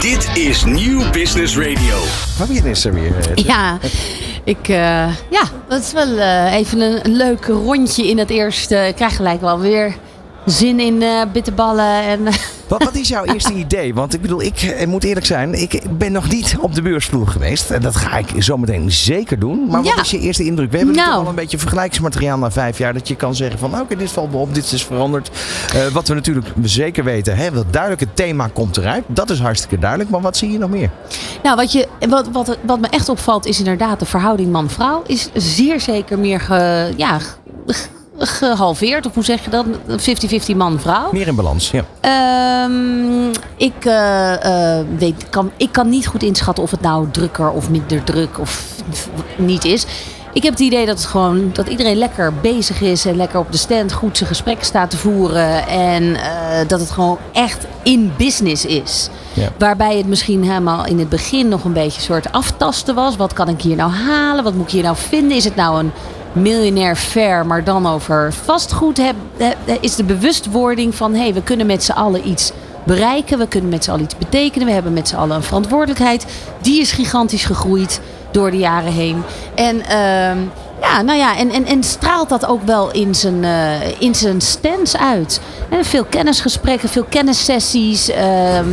Dit 0.00 0.30
is 0.34 0.64
Nieuw 0.64 1.10
Business 1.10 1.56
Radio. 1.56 1.98
Fabienne 2.36 2.70
is 2.70 2.84
er 2.84 2.94
weer. 2.94 3.14
Ja, 3.34 3.78
ik, 4.44 4.68
eh, 4.68 5.16
ja, 5.30 5.42
dat 5.68 5.80
is 5.80 5.92
wel 5.92 6.18
eh, 6.18 6.54
even 6.54 6.80
een, 6.80 7.04
een 7.04 7.16
leuk 7.16 7.44
rondje 7.44 8.08
in 8.08 8.18
het 8.18 8.30
eerste. 8.30 8.76
Ik 8.76 8.94
krijg 8.94 9.16
gelijk 9.16 9.40
wel 9.40 9.58
weer 9.58 9.96
zin 10.46 10.80
in 10.80 11.02
eh 11.02 11.20
bitterballen. 11.32 12.02
En, 12.02 12.20
Wat, 12.68 12.84
wat 12.84 12.94
is 12.94 13.08
jouw 13.08 13.24
eerste 13.24 13.52
idee? 13.52 13.94
Want 13.94 14.14
ik 14.14 14.20
bedoel, 14.20 14.42
ik 14.42 14.62
eh, 14.62 14.86
moet 14.86 15.04
eerlijk 15.04 15.26
zijn, 15.26 15.54
ik 15.62 15.82
ben 15.98 16.12
nog 16.12 16.28
niet 16.30 16.56
op 16.60 16.74
de 16.74 16.82
beursvloer 16.82 17.26
geweest. 17.28 17.70
En 17.70 17.80
dat 17.82 17.96
ga 17.96 18.16
ik 18.18 18.26
zometeen 18.38 18.90
zeker 18.92 19.38
doen. 19.38 19.66
Maar 19.68 19.82
wat 19.82 19.94
Ja. 19.96 20.02
is 20.02 20.10
je 20.10 20.18
eerste 20.18 20.44
indruk? 20.44 20.70
We 20.70 20.76
hebben 20.76 20.94
Nou. 20.94 21.06
natuurlijk 21.06 21.24
al 21.24 21.36
een 21.38 21.42
beetje 21.42 21.58
vergelijkingsmateriaal 21.58 22.38
na 22.38 22.50
vijf 22.50 22.78
jaar. 22.78 22.92
Dat 22.94 23.08
je 23.08 23.16
kan 23.16 23.34
zeggen 23.34 23.58
van, 23.58 23.80
oké, 23.80 23.96
dit 23.96 24.10
valt 24.10 24.30
me 24.30 24.36
op, 24.36 24.54
dit 24.54 24.72
is 24.72 24.84
veranderd. 24.84 25.30
Eh, 25.74 25.86
wat 25.86 26.08
we 26.08 26.14
natuurlijk 26.14 26.46
zeker 26.62 27.04
weten, 27.04 27.36
hè, 27.36 27.50
dat 27.50 27.72
duidelijke 27.72 28.06
thema 28.14 28.48
komt 28.52 28.76
eruit. 28.76 29.04
Dat 29.06 29.30
is 29.30 29.40
hartstikke 29.40 29.78
duidelijk. 29.78 30.10
Maar 30.10 30.20
wat 30.20 30.36
zie 30.36 30.50
je 30.52 30.58
nog 30.58 30.70
meer? 30.70 30.90
Nou, 31.42 31.56
wat, 31.56 31.72
je, 31.72 31.88
wat, 32.08 32.28
wat, 32.32 32.58
wat 32.66 32.80
me 32.80 32.86
echt 32.88 33.08
opvalt 33.08 33.46
is 33.46 33.58
inderdaad 33.58 33.98
de 33.98 34.06
verhouding 34.06 34.52
man-vrouw 34.52 35.02
is 35.06 35.28
zeer 35.34 35.80
zeker 35.80 36.18
meer 36.18 36.40
ge, 36.40 36.92
ja, 36.96 37.18
gehalveerd. 38.26 39.06
Of 39.06 39.14
hoe 39.14 39.24
zeg 39.24 39.44
je 39.44 39.50
dat? 39.50 39.66
50-50 40.52 40.56
man-vrouw. 40.56 41.12
Meer 41.12 41.26
in 41.26 41.34
balans, 41.34 41.70
ja. 41.70 41.84
Ehm, 42.00 43.28
ik, 43.56 43.84
eh, 43.84 44.78
eh, 44.78 44.86
weet, 44.98 45.28
kan, 45.30 45.50
ik 45.56 45.72
kan 45.72 45.88
niet 45.88 46.06
goed 46.06 46.22
inschatten 46.22 46.64
of 46.64 46.70
het 46.70 46.80
nou 46.80 47.10
drukker 47.10 47.50
of 47.50 47.70
minder 47.70 48.04
druk 48.04 48.38
of 48.38 48.76
niet 49.36 49.64
is. 49.64 49.86
Ik 50.34 50.42
heb 50.42 50.52
het 50.52 50.62
idee 50.62 50.86
dat, 50.86 50.96
het 50.98 51.06
gewoon, 51.06 51.50
dat 51.52 51.68
iedereen 51.68 51.96
lekker 51.96 52.34
bezig 52.34 52.80
is 52.80 53.04
en 53.04 53.16
lekker 53.16 53.38
op 53.38 53.52
de 53.52 53.58
stand 53.58 53.92
goed 53.92 54.16
zijn 54.16 54.28
gesprekken 54.28 54.66
staat 54.66 54.90
te 54.90 54.96
voeren. 54.96 55.66
En 55.66 56.16
eh, 56.16 56.68
dat 56.68 56.80
het 56.80 56.90
gewoon 56.90 57.18
echt 57.32 57.66
in 57.82 58.12
business 58.16 58.64
is. 58.64 59.08
Ja. 59.32 59.48
Waarbij 59.58 59.96
het 59.96 60.06
misschien 60.06 60.42
helemaal 60.42 60.86
in 60.86 60.98
het 60.98 61.08
begin 61.08 61.48
nog 61.48 61.64
een 61.64 61.72
beetje 61.72 61.98
een 61.98 62.06
soort 62.06 62.32
aftasten 62.32 62.94
was. 62.94 63.16
Wat 63.16 63.32
kan 63.32 63.48
ik 63.48 63.60
hier 63.60 63.76
nou 63.76 63.90
halen? 63.90 64.44
Wat 64.44 64.54
moet 64.54 64.66
ik 64.66 64.72
hier 64.72 64.82
nou 64.82 64.96
vinden? 64.96 65.36
Is 65.36 65.44
het 65.44 65.56
nou 65.56 65.78
een 65.78 65.92
miljonair 66.32 66.96
fair, 66.96 67.46
maar 67.46 67.64
dan 67.64 67.86
over 67.86 68.32
vastgoed? 68.32 68.96
Heb, 68.96 69.16
is 69.80 69.96
de 69.96 70.04
bewustwording 70.04 70.94
van 70.94 71.14
hé, 71.14 71.20
hey, 71.20 71.34
we 71.34 71.42
kunnen 71.42 71.66
met 71.66 71.84
z'n 71.84 71.92
allen 71.92 72.28
iets 72.28 72.52
bereiken. 72.84 73.38
We 73.38 73.48
kunnen 73.48 73.70
met 73.70 73.84
z'n 73.84 73.90
allen 73.90 74.02
iets 74.02 74.18
betekenen. 74.18 74.66
We 74.66 74.72
hebben 74.72 74.92
met 74.92 75.08
z'n 75.08 75.16
allen 75.16 75.36
een 75.36 75.42
verantwoordelijkheid. 75.42 76.26
Die 76.60 76.80
is 76.80 76.92
gigantisch 76.92 77.44
gegroeid 77.44 78.00
door 78.30 78.50
de 78.50 78.56
jaren 78.56 78.92
heen. 78.92 79.22
En 79.54 79.80
ehm, 79.80 80.38
ja, 80.82 81.02
nou 81.02 81.18
ja, 81.18 81.36
en, 81.36 81.50
en, 81.50 81.66
en 81.66 81.82
straalt 81.82 82.28
dat 82.28 82.46
ook 82.46 82.62
wel 82.62 82.90
in 82.90 83.14
zijn, 83.14 83.44
eh, 83.44 84.00
in 84.00 84.14
zijn 84.14 84.40
stands 84.40 84.96
uit. 84.96 85.40
Veel 85.80 86.04
kennisgesprekken, 86.04 86.88
veel 86.88 87.06
kennissessies. 87.08 88.08
ehm, 88.08 88.66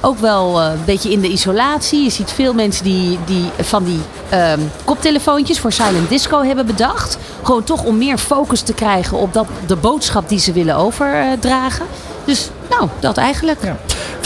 ook 0.00 0.18
wel 0.18 0.60
eh, 0.60 0.70
een 0.72 0.84
beetje 0.84 1.10
in 1.10 1.20
de 1.20 1.28
isolatie. 1.28 2.02
Je 2.02 2.10
ziet 2.10 2.30
veel 2.30 2.54
mensen 2.54 2.84
die, 2.84 3.18
die 3.24 3.50
van 3.60 3.84
die 3.84 4.00
ehm, 4.28 4.60
koptelefoontjes 4.84 5.60
voor 5.60 5.72
silent 5.72 6.08
disco 6.08 6.42
hebben 6.42 6.66
bedacht. 6.66 7.18
Gewoon 7.42 7.64
toch 7.64 7.84
om 7.84 7.98
meer 7.98 8.18
focus 8.18 8.60
te 8.60 8.74
krijgen 8.74 9.16
op 9.18 9.32
dat, 9.32 9.46
de 9.66 9.76
boodschap 9.76 10.28
die 10.28 10.38
ze 10.38 10.52
willen 10.52 10.76
overdragen. 10.76 11.86
Dus 12.24 12.50
nou, 12.70 12.88
dat 13.00 13.16
eigenlijk. 13.16 13.60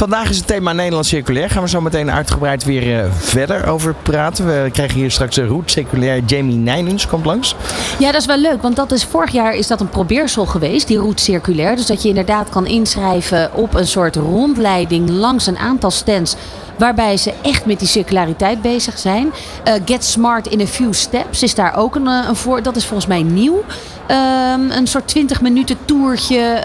Vandaag 0.01 0.29
is 0.31 0.37
het 0.37 0.47
thema 0.47 0.73
Nederland 0.73 1.07
Circulair. 1.07 1.51
Gaan 1.51 1.63
we 1.63 1.69
zo 1.69 1.81
meteen 1.81 2.11
uitgebreid 2.11 2.65
weer 2.65 2.99
eh, 2.99 3.11
verder 3.13 3.67
over 3.67 3.95
praten. 4.03 4.47
We 4.47 4.71
krijgen 4.73 4.97
hier 4.97 5.11
straks 5.11 5.37
een 5.37 5.47
route 5.47 5.71
circulair. 5.71 6.23
Jamie 6.27 6.57
Nijnens 6.57 7.07
komt 7.07 7.25
langs. 7.25 7.55
Ja, 7.99 8.13
dat 8.13 8.21
is 8.21 8.27
wel 8.27 8.39
leuk, 8.39 8.63
want 8.63 8.77
dat 8.77 8.93
is, 8.93 9.05
vorig 9.05 9.33
jaar 9.33 9.55
is 9.55 9.67
dat 9.67 9.81
een 9.81 9.89
probeersel 9.89 10.47
geweest, 10.47 10.87
die 10.87 10.99
route 10.99 11.23
circulair. 11.23 11.77
Dus 11.77 11.87
dat 11.87 12.03
je 12.03 12.09
inderdaad 12.09 12.49
kan 12.49 12.67
inschrijven 12.67 13.55
op 13.55 13.75
een 13.75 13.87
soort 13.87 14.17
rondleiding 14.17 15.11
langs 15.11 15.47
een 15.47 15.59
aantal 15.59 15.91
stands. 15.91 16.37
Waarbij 16.79 17.17
ze 17.17 17.33
echt 17.43 17.67
met 17.67 17.79
die 17.79 17.89
circulariteit 17.89 18.63
bezig 18.63 18.99
zijn. 18.99 19.33
Eh, 19.65 19.75
Get 19.85 20.05
Smart 20.05 20.47
in 20.47 20.61
a 20.61 20.67
Few 20.67 20.93
Steps 20.93 21.43
is 21.43 21.55
daar 21.55 21.77
ook 21.77 21.95
een, 21.95 22.07
eh, 22.07 22.25
een 22.29 22.37
voor. 22.37 22.63
Dat 22.63 22.77
is 22.77 22.85
volgens 22.85 23.09
mij 23.09 23.23
nieuw. 23.23 23.65
Ehm, 24.07 24.71
een 24.71 24.87
soort 24.87 25.09
20 25.09 25.41
minuten 25.41 25.77
toertje, 25.85 26.63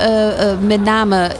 met 0.59 0.83
name 0.83 1.31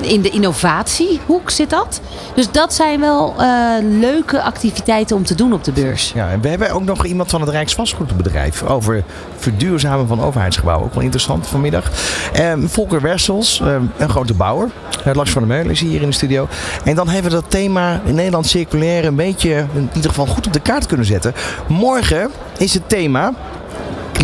in 0.00 0.22
de 0.22 0.30
innovatiehoek 0.30 1.50
zit 1.50 1.70
dat. 1.70 2.00
Dus 2.34 2.50
dat 2.50 2.74
zijn 2.74 3.00
wel 3.00 3.34
eh, 3.38 3.48
leuke 3.80 4.42
activiteiten 4.42 5.16
om 5.16 5.24
te 5.24 5.34
doen 5.34 5.52
op 5.52 5.64
de 5.64 5.72
beurs. 5.72 6.12
Ja, 6.14 6.30
en 6.30 6.40
we 6.40 6.48
hebben 6.48 6.70
ook 6.70 6.84
nog 6.84 7.04
iemand 7.06 7.30
van 7.30 7.40
het 7.40 7.50
Rijksvastgoedbedrijf 7.50 8.62
over 8.62 9.04
verduurzamen 9.36 10.06
van 10.06 10.22
overheidsgebouwen. 10.22 10.86
Ook 10.86 10.94
wel 10.94 11.02
interessant 11.02 11.46
vanmiddag. 11.46 11.90
Ehm, 12.32 12.66
Volker 12.66 13.00
Wersels, 13.00 13.60
ehm, 13.60 13.82
een 13.96 14.08
grote 14.08 14.34
bouwer. 14.34 14.70
Uh, 15.06 15.14
Lars 15.14 15.30
van 15.30 15.42
der 15.42 15.50
Meulen 15.50 15.70
is 15.70 15.80
hier 15.80 16.00
in 16.00 16.08
de 16.08 16.14
studio. 16.14 16.48
En 16.84 16.94
dan 16.94 17.08
hebben 17.08 17.30
we 17.30 17.36
dat 17.36 17.50
thema 17.50 18.00
in 18.04 18.14
Nederland 18.14 18.46
circulair 18.46 19.04
een 19.04 19.14
beetje 19.14 19.66
in 19.74 19.90
ieder 19.94 20.10
geval 20.10 20.26
goed 20.26 20.46
op 20.46 20.52
de 20.52 20.60
kaart 20.60 20.86
kunnen 20.86 21.06
zetten. 21.06 21.34
Morgen 21.66 22.30
is 22.58 22.74
het 22.74 22.88
thema 22.88 23.32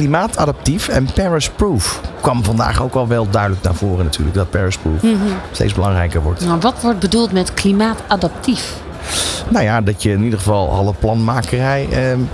klimaatadaptief 0.00 0.88
en 0.88 1.08
Paris-proof. 1.14 2.00
Kwam 2.20 2.44
vandaag 2.44 2.82
ook 2.82 2.94
al 2.94 3.08
wel 3.08 3.30
duidelijk 3.30 3.62
naar 3.62 3.74
voren 3.74 4.04
natuurlijk. 4.04 4.36
Dat 4.36 4.50
Paris-proof 4.50 5.02
Mhm. 5.02 5.14
steeds 5.52 5.72
belangrijker 5.74 6.22
wordt. 6.22 6.44
Nou, 6.44 6.60
wat 6.60 6.74
wordt 6.82 6.98
bedoeld 6.98 7.32
met 7.32 7.54
klimaatadaptief? 7.54 8.74
Nou 9.48 9.64
ja, 9.64 9.80
dat 9.80 10.02
je 10.02 10.10
in 10.10 10.22
ieder 10.22 10.38
geval 10.38 10.70
alle 10.72 10.92
planmakerij 10.98 11.88
eh, 11.90 12.10
in- 12.12 12.28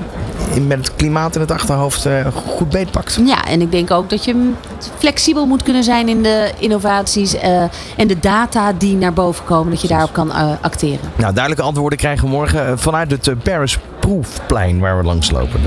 met 0.66 0.78
het 0.78 0.96
klimaat 0.96 1.34
in 1.34 1.40
het 1.40 1.50
achterhoofd 1.50 2.06
eh, 2.06 2.26
goed 2.46 2.70
beetpakt. 2.70 3.18
Ja, 3.24 3.44
en 3.44 3.60
ik 3.60 3.70
denk 3.70 3.90
ook 3.90 4.10
dat 4.10 4.24
je 4.24 4.52
flexibel 4.98 5.46
moet 5.46 5.62
kunnen 5.62 5.84
zijn 5.84 6.08
in 6.08 6.22
de 6.22 6.52
innovaties 6.58 7.34
eh, 7.34 7.62
en 7.96 8.06
de 8.06 8.18
data 8.20 8.72
die 8.72 8.96
naar 8.96 9.12
boven 9.12 9.44
komen, 9.44 9.70
dat 9.70 9.80
je 9.80 9.88
daarop 9.88 10.12
kan 10.12 10.32
eh, 10.32 10.52
acteren. 10.60 11.10
Nou, 11.16 11.32
duidelijke 11.32 11.64
antwoorden 11.64 11.98
krijgen 11.98 12.24
we 12.24 12.30
morgen 12.30 12.78
vanuit 12.78 13.10
het 13.10 13.42
Paris 13.42 13.78
Proefplein 14.00 14.80
waar 14.80 14.98
we 14.98 15.04
langs 15.04 15.30
lopen. 15.30 15.60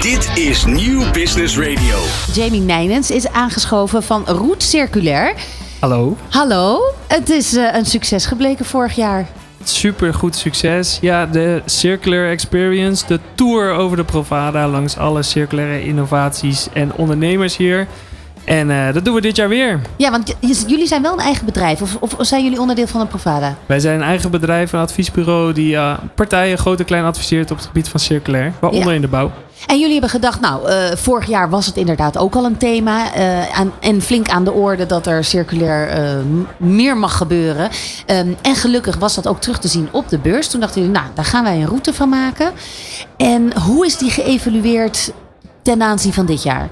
Dit 0.00 0.30
is 0.34 0.64
Nieuw 0.64 1.10
Business 1.10 1.58
Radio. 1.58 1.98
Jamie 2.32 2.60
Nijnens 2.60 3.10
is 3.10 3.28
aangeschoven 3.28 4.02
van 4.02 4.22
Route 4.26 4.66
Circulair. 4.66 5.34
Hallo. 5.80 6.16
Hallo, 6.28 6.80
het 7.06 7.30
is 7.30 7.56
eh, 7.56 7.74
een 7.74 7.86
succes 7.86 8.26
gebleken 8.26 8.64
vorig 8.64 8.94
jaar. 8.94 9.28
Super 9.68 10.14
goed 10.14 10.36
succes. 10.36 10.98
Ja, 11.00 11.26
de 11.26 11.62
Circular 11.66 12.30
Experience, 12.30 13.06
de 13.06 13.20
tour 13.34 13.72
over 13.72 13.96
de 13.96 14.04
Provada 14.04 14.68
langs 14.68 14.96
alle 14.96 15.22
circulaire 15.22 15.84
innovaties 15.84 16.68
en 16.72 16.94
ondernemers 16.94 17.56
hier. 17.56 17.86
En 18.44 18.70
eh, 18.70 18.92
dat 18.94 19.04
doen 19.04 19.14
we 19.14 19.20
dit 19.20 19.36
jaar 19.36 19.48
weer. 19.48 19.80
Ja, 19.96 20.10
want 20.10 20.34
jullie 20.66 20.86
zijn 20.86 21.02
wel 21.02 21.12
een 21.12 21.18
eigen 21.18 21.44
bedrijf 21.44 21.82
of, 21.82 21.96
of 22.00 22.16
zijn 22.18 22.42
jullie 22.44 22.60
onderdeel 22.60 22.86
van 22.86 23.00
een 23.00 23.08
Provada? 23.08 23.54
Wij 23.66 23.80
zijn 23.80 23.94
een 23.94 24.06
eigen 24.06 24.30
bedrijf, 24.30 24.72
een 24.72 24.80
adviesbureau 24.80 25.52
die 25.52 25.76
eh, 25.76 25.98
partijen 26.14 26.58
groot 26.58 26.78
en 26.78 26.84
klein 26.84 27.04
adviseert 27.04 27.50
op 27.50 27.56
het 27.56 27.66
gebied 27.66 27.88
van 27.88 28.00
circulair, 28.00 28.52
waaronder 28.60 28.88
Ja. 28.88 28.94
in 28.94 29.00
de 29.00 29.08
bouw. 29.08 29.30
En 29.66 29.76
jullie 29.78 29.92
hebben 29.92 30.10
gedacht, 30.10 30.40
nou, 30.40 30.68
eh, 30.68 30.96
vorig 30.96 31.26
jaar 31.28 31.50
was 31.50 31.66
het 31.66 31.76
inderdaad 31.76 32.18
ook 32.18 32.34
al 32.34 32.44
een 32.44 32.56
thema. 32.56 33.00
aan, 33.52 33.72
en 33.80 34.00
flink 34.02 34.28
aan 34.28 34.44
de 34.44 34.52
orde 34.52 34.86
dat 34.86 35.06
er 35.06 35.24
circulair 35.24 35.90
meer 36.56 36.96
mag 36.96 37.16
gebeuren. 37.16 37.70
Ehm, 38.06 38.28
en 38.42 38.54
gelukkig 38.54 38.96
was 38.96 39.14
dat 39.14 39.26
ook 39.28 39.40
terug 39.40 39.58
te 39.58 39.68
zien 39.68 39.88
op 39.92 40.08
de 40.08 40.18
beurs. 40.18 40.48
Toen 40.48 40.60
dachten 40.60 40.80
jullie, 40.80 40.96
nou, 40.96 41.06
daar 41.14 41.24
gaan 41.24 41.44
wij 41.44 41.56
een 41.56 41.66
route 41.66 41.92
van 41.94 42.08
maken. 42.08 42.52
En 43.16 43.58
hoe 43.60 43.86
is 43.86 43.96
die 43.96 44.10
geëvalueerd 44.10 45.12
ten 45.62 45.82
aanzien 45.82 46.12
van 46.12 46.26
dit 46.26 46.42
jaar? 46.42 46.68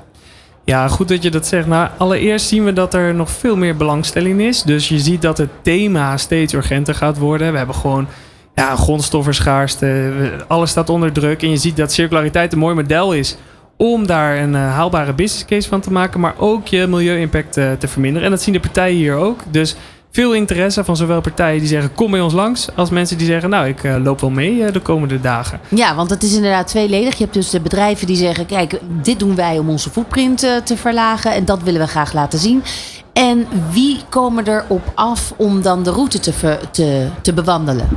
Ja, 0.70 0.88
goed 0.88 1.09
dat 1.09 1.22
je 1.22 1.30
dat 1.30 1.46
zegt. 1.46 1.66
Nou, 1.66 1.88
allereerst 1.96 2.46
zien 2.46 2.64
we 2.64 2.72
dat 2.72 2.94
er 2.94 3.14
nog 3.14 3.30
veel 3.30 3.56
meer 3.56 3.76
belangstelling 3.76 4.40
is. 4.40 4.62
Dus 4.62 4.88
je 4.88 4.98
ziet 4.98 5.22
dat 5.22 5.38
het 5.38 5.50
thema 5.62 6.16
steeds 6.16 6.52
urgenter 6.52 6.94
gaat 6.94 7.18
worden. 7.18 7.52
We 7.52 7.59
hebben 7.59 7.74
gewoon 7.74 8.06
ja, 8.54 8.76
grondstoffenschaarste. 8.76 10.12
Alles 10.48 10.70
staat 10.70 10.88
onder 10.88 11.12
druk. 11.12 11.42
En 11.42 11.50
je 11.50 11.56
ziet 11.56 11.76
dat 11.76 11.92
circulariteit 11.92 12.52
een 12.52 12.59
mooi 12.59 12.74
model 12.74 13.12
is 13.12 13.37
om 13.76 14.06
daar 14.06 14.38
een 14.38 14.54
eh, 14.54 14.74
haalbare 14.74 15.12
business 15.12 15.44
case 15.44 15.68
van 15.68 15.80
te 15.80 15.92
maken, 15.92 16.20
maar 16.20 16.35
ook 16.38 16.66
je 16.66 16.87
milieu-impact 16.87 17.56
eh, 17.56 17.72
te 17.72 17.88
verminderen. 17.88 18.24
En 18.24 18.30
dat 18.30 18.42
zien 18.42 18.54
de 18.54 18.61
partijen 18.61 18.96
hier 18.96 19.14
ook. 19.14 19.40
Dus 19.50 19.76
veel 20.12 20.35
interesse 20.35 20.85
van 20.85 20.96
zowel 20.96 21.20
partijen 21.20 21.59
die 21.59 21.68
zeggen 21.68 21.94
kom 21.94 22.11
bij 22.11 22.20
ons 22.20 22.33
langs, 22.33 22.68
als 22.77 22.90
mensen 22.90 23.18
die 23.18 23.27
zeggen 23.27 23.51
nou 23.51 23.68
ik 23.68 23.85
eh, 23.85 23.96
loop 24.03 24.20
wel 24.20 24.31
mee 24.31 24.64
eh, 24.64 24.73
de 24.73 24.81
komende 24.81 25.20
dagen. 25.20 25.61
Ja, 25.68 25.94
want 25.94 26.11
het 26.11 26.23
is 26.23 26.35
inderdaad 26.35 26.66
tweeledig. 26.66 27.14
Je 27.14 27.23
hebt 27.23 27.35
dus 27.35 27.51
de 27.51 27.61
bedrijven 27.61 28.07
die 28.07 28.16
zeggen: 28.16 28.46
kijk, 28.46 28.81
dit 29.03 29.18
doen 29.18 29.35
wij 29.35 29.59
om 29.59 29.68
onze 29.68 29.90
footprint 29.90 30.42
eh, 30.42 30.57
te 30.57 30.77
verlagen 30.77 31.33
en 31.33 31.44
dat 31.44 31.62
willen 31.62 31.81
we 31.81 31.87
graag 31.87 32.12
laten 32.12 32.38
zien. 32.38 32.62
En 33.12 33.46
wie 33.73 34.01
komen 34.09 34.46
er 34.46 34.64
op 34.68 34.92
af 34.94 35.33
om 35.37 35.62
dan 35.62 35.83
de 35.83 35.90
route 35.90 36.20
te, 36.20 36.33
ver- 36.33 36.70
te, 36.70 37.09
te 37.23 37.33
bewandelen? 37.33 37.88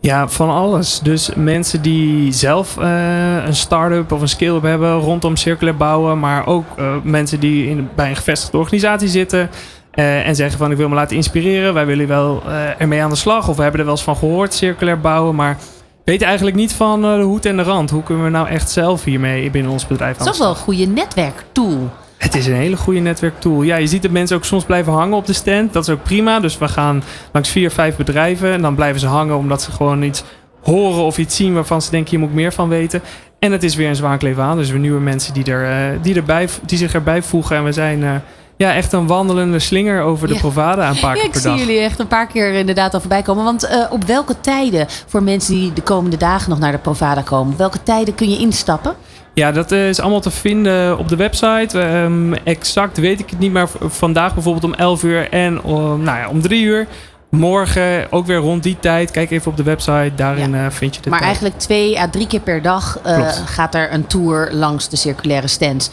Ja, 0.00 0.28
van 0.28 0.50
alles. 0.50 1.00
Dus 1.02 1.30
mensen 1.36 1.82
die 1.82 2.32
zelf 2.32 2.76
een 2.76 3.54
start-up 3.54 4.12
of 4.12 4.20
een 4.20 4.28
scale-up 4.28 4.62
hebben 4.62 4.98
rondom 4.98 5.36
circulair 5.36 5.76
bouwen. 5.76 6.18
Maar 6.18 6.46
ook 6.46 6.64
mensen 7.02 7.40
die 7.40 7.68
in, 7.68 7.88
bij 7.94 8.08
een 8.10 8.16
gevestigde 8.16 8.58
organisatie 8.58 9.08
zitten. 9.08 9.50
Eh, 9.96 10.26
en 10.26 10.34
zeggen 10.36 10.58
van 10.58 10.70
ik 10.70 10.76
wil 10.76 10.88
me 10.88 10.94
laten 10.94 11.16
inspireren. 11.16 11.74
Wij 11.74 11.86
willen 11.86 12.06
wel 12.06 12.42
eh, 12.46 12.80
ermee 12.80 13.02
aan 13.02 13.10
de 13.10 13.16
slag. 13.16 13.48
Of 13.48 13.56
we 13.56 13.62
hebben 13.62 13.80
er 13.80 13.86
wel 13.86 13.94
eens 13.94 14.04
van 14.04 14.16
gehoord, 14.16 14.54
circulair 14.54 15.00
bouwen. 15.00 15.34
Maar 15.34 15.56
weten 16.04 16.26
eigenlijk 16.26 16.56
niet 16.56 16.72
van 16.72 17.04
eh, 17.04 17.16
de 17.16 17.22
hoed 17.22 17.44
en 17.44 17.56
de 17.56 17.62
rand. 17.62 17.90
Hoe 17.90 18.02
kunnen 18.02 18.24
we 18.24 18.30
nou 18.30 18.48
echt 18.48 18.70
zelf 18.70 19.04
hiermee 19.04 19.50
binnen 19.50 19.72
ons 19.72 19.86
bedrijf 19.86 20.18
aan 20.18 20.24
Het 20.26 20.34
is 20.34 20.40
wel 20.40 20.48
een 20.48 20.56
goede 20.56 20.86
netwerktool. 20.86 21.90
het 22.16 22.34
is 22.34 22.46
een 22.46 22.54
hele 22.54 22.76
goede 22.76 23.00
netwerktool. 23.00 23.62
Ja, 23.62 23.76
je 23.76 23.86
ziet 23.86 24.02
dat 24.02 24.10
mensen 24.10 24.36
ook 24.36 24.44
soms 24.44 24.64
blijven 24.64 24.92
hangen 24.92 25.16
op 25.16 25.26
de 25.26 25.32
stand. 25.32 25.72
Dat 25.72 25.82
is 25.88 25.94
ook 25.94 26.02
prima. 26.02 26.40
Dus 26.40 26.58
we 26.58 26.68
gaan 26.68 27.02
langs 27.32 27.48
vier, 27.48 27.70
vijf 27.70 27.96
bedrijven. 27.96 28.52
En 28.52 28.62
dan 28.62 28.74
blijven 28.74 29.00
ze 29.00 29.06
hangen 29.06 29.36
omdat 29.36 29.62
ze 29.62 29.70
gewoon 29.70 30.02
iets 30.02 30.24
horen 30.62 31.04
of 31.04 31.18
iets 31.18 31.36
zien 31.36 31.54
waarvan 31.54 31.82
ze 31.82 31.90
denken, 31.90 32.10
hier 32.10 32.18
moet 32.18 32.28
ik 32.28 32.34
meer 32.34 32.52
van 32.52 32.68
weten. 32.68 33.02
En 33.38 33.52
het 33.52 33.62
is 33.62 33.74
weer 33.74 33.88
een 33.88 33.96
zwaankleef 33.96 34.38
aan. 34.38 34.56
Dus 34.56 34.70
weer 34.70 34.80
nieuwe 34.80 35.00
mensen 35.00 35.34
die, 35.34 35.44
er, 35.44 36.02
die, 36.02 36.14
erbij, 36.14 36.48
die 36.66 36.78
zich 36.78 36.94
erbij 36.94 37.22
voegen. 37.22 37.56
En 37.56 37.64
we 37.64 37.72
zijn 37.72 38.22
ja, 38.56 38.74
echt 38.74 38.92
een 38.92 39.06
wandelende 39.06 39.58
slinger 39.58 40.02
over 40.02 40.28
de 40.28 40.34
Ja. 40.34 40.40
Provada 40.40 40.88
een 40.88 40.98
paar 41.00 41.10
Ja, 41.10 41.14
keer 41.16 41.24
ik 41.24 41.30
per 41.30 41.40
zie 41.40 41.50
dag. 41.50 41.58
jullie 41.58 41.78
echt 41.80 41.98
een 41.98 42.06
paar 42.06 42.26
keer 42.26 42.52
inderdaad 42.54 42.94
al 42.94 43.00
voorbij 43.00 43.22
komen. 43.22 43.44
Want 43.44 43.66
eh, 43.66 43.78
op 43.90 44.04
welke 44.04 44.40
tijden, 44.40 44.86
voor 45.06 45.22
mensen 45.22 45.54
die 45.54 45.72
de 45.72 45.82
komende 45.82 46.16
dagen 46.16 46.50
nog 46.50 46.58
naar 46.58 46.72
de 46.72 46.78
Provada 46.78 47.20
komen, 47.20 47.56
welke 47.56 47.82
tijden 47.82 48.14
kun 48.14 48.30
je 48.30 48.38
instappen? 48.38 48.94
Ja, 49.34 49.52
dat 49.52 49.72
eh, 49.72 49.88
is 49.88 50.00
allemaal 50.00 50.20
te 50.20 50.30
vinden 50.30 50.98
op 50.98 51.08
de 51.08 51.16
website. 51.16 51.80
Ehm, 51.80 52.32
exact 52.32 52.98
weet 52.98 53.20
ik 53.20 53.30
het 53.30 53.38
niet, 53.38 53.52
maar 53.52 53.68
vandaag 53.80 54.34
bijvoorbeeld 54.34 54.64
om 54.64 54.74
11 54.74 55.02
uur 55.02 55.30
en 55.30 55.62
om, 55.62 56.02
nou 56.02 56.18
ja, 56.18 56.28
om 56.28 56.40
3 56.42 56.62
uur. 56.62 56.86
Morgen 57.30 58.06
ook 58.12 58.26
weer 58.26 58.36
rond 58.36 58.62
die 58.62 58.76
tijd. 58.80 59.10
Kijk 59.10 59.30
even 59.30 59.50
op 59.50 59.56
de 59.56 59.62
website, 59.62 60.12
daarin 60.16 60.54
eh, 60.54 60.66
vind 60.70 60.94
je 60.94 61.00
de 61.02 61.08
Maar 61.10 61.18
tijd. 61.18 61.30
eigenlijk 61.30 61.60
twee 61.60 61.98
à 62.00 62.08
drie 62.10 62.26
keer 62.26 62.40
per 62.40 62.62
dag 62.62 62.98
gaat 63.46 63.74
er 63.74 63.92
een 63.92 64.06
tour 64.06 64.48
langs 64.52 64.88
de 64.88 64.96
circulaire 64.96 65.46
stands. 65.48 65.90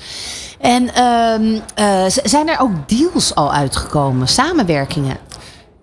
En 0.64 0.94
ehm, 0.94 1.60
eh, 1.76 2.04
zijn 2.24 2.50
er 2.50 2.60
ook 2.60 2.72
deals 2.90 3.36
al 3.36 3.54
uitgekomen, 3.54 4.28
samenwerkingen? 4.28 5.18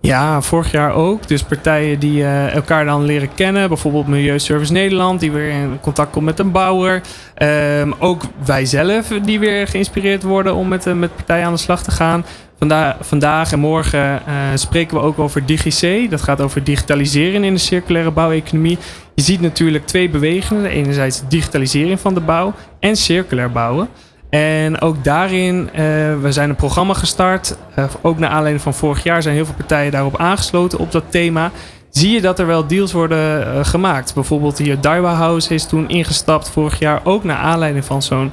Ja, 0.01 0.41
vorig 0.43 0.71
jaar 0.71 0.93
ook. 0.93 1.29
Dus 1.29 1.43
partijen 1.43 1.99
die 1.99 2.23
eh, 2.23 2.55
elkaar 2.55 2.85
dan 2.85 3.05
leren 3.05 3.35
kennen. 3.35 3.69
Bijvoorbeeld 3.69 4.07
Milieuservice 4.07 4.73
Nederland, 4.73 5.21
die 5.21 5.33
weer 5.33 5.51
in 5.51 5.79
contact 5.81 6.11
komt 6.11 6.25
met 6.25 6.39
een 6.39 6.51
bouwer. 6.51 7.01
Ehm, 7.35 7.93
ook 7.99 8.23
wij 8.45 8.65
zelf, 8.65 9.09
die 9.25 9.39
weer 9.39 9.67
geïnspireerd 9.67 10.23
worden 10.23 10.55
om 10.55 10.69
met, 10.69 10.87
eh, 10.87 10.95
met 10.95 11.17
partijen 11.17 11.47
aan 11.47 11.53
de 11.53 11.59
slag 11.59 11.83
te 11.83 11.91
gaan. 11.91 12.25
Vanda 12.59 12.97
vandaag 13.01 13.53
en 13.53 13.59
morgen 13.59 14.23
spreken 14.55 14.97
we 14.97 15.03
ook 15.03 15.19
over 15.19 15.47
DigiC. 15.47 16.11
Dat 16.11 16.23
gaat 16.23 16.41
over 16.41 16.65
digitaliseren 16.65 17.45
in 17.45 17.55
de 17.55 17.61
circulaire 17.61 18.11
bouweconomie. 18.11 18.79
Je 19.15 19.23
ziet 19.23 19.41
natuurlijk 19.41 19.87
twee 19.87 20.11
bewegingen. 20.11 20.71
Enerzijds 20.71 21.23
digitalisering 21.29 22.01
van 22.01 22.15
de 22.15 22.21
bouw 22.21 22.53
en 22.81 22.97
circulair 22.97 23.53
bouwen. 23.53 23.89
En 24.31 24.81
ook 24.81 25.05
daarin, 25.05 25.71
eh, 25.73 25.83
we 26.21 26.29
zijn 26.29 26.49
een 26.49 26.57
programma 26.57 26.95
gestart. 26.95 27.57
Eh, 27.75 27.85
ook 28.03 28.19
naar 28.19 28.31
aanleiding 28.31 28.63
van 28.63 28.75
vorig 28.75 29.03
jaar 29.03 29.23
zijn 29.23 29.35
heel 29.35 29.45
veel 29.45 29.55
partijen 29.55 29.93
daarop 29.93 30.19
aangesloten 30.19 30.79
op 30.79 30.93
dat 30.93 31.05
thema. 31.09 31.51
Zie 31.89 32.11
je 32.11 32.21
dat 32.21 32.39
er 32.39 32.47
wel 32.47 32.67
deals 32.67 32.93
worden 32.93 33.47
eh, 33.47 33.65
gemaakt. 33.65 34.15
Bijvoorbeeld 34.15 34.59
hier 34.59 34.81
Daiwa 34.81 35.13
House 35.13 35.55
is 35.55 35.67
toen 35.67 35.89
ingestapt 35.89 36.51
vorig 36.51 36.79
jaar. 36.79 37.01
Ook 37.05 37.25
naar 37.25 37.37
aanleiding 37.37 37.85
van 37.85 38.03
zo'n 38.03 38.33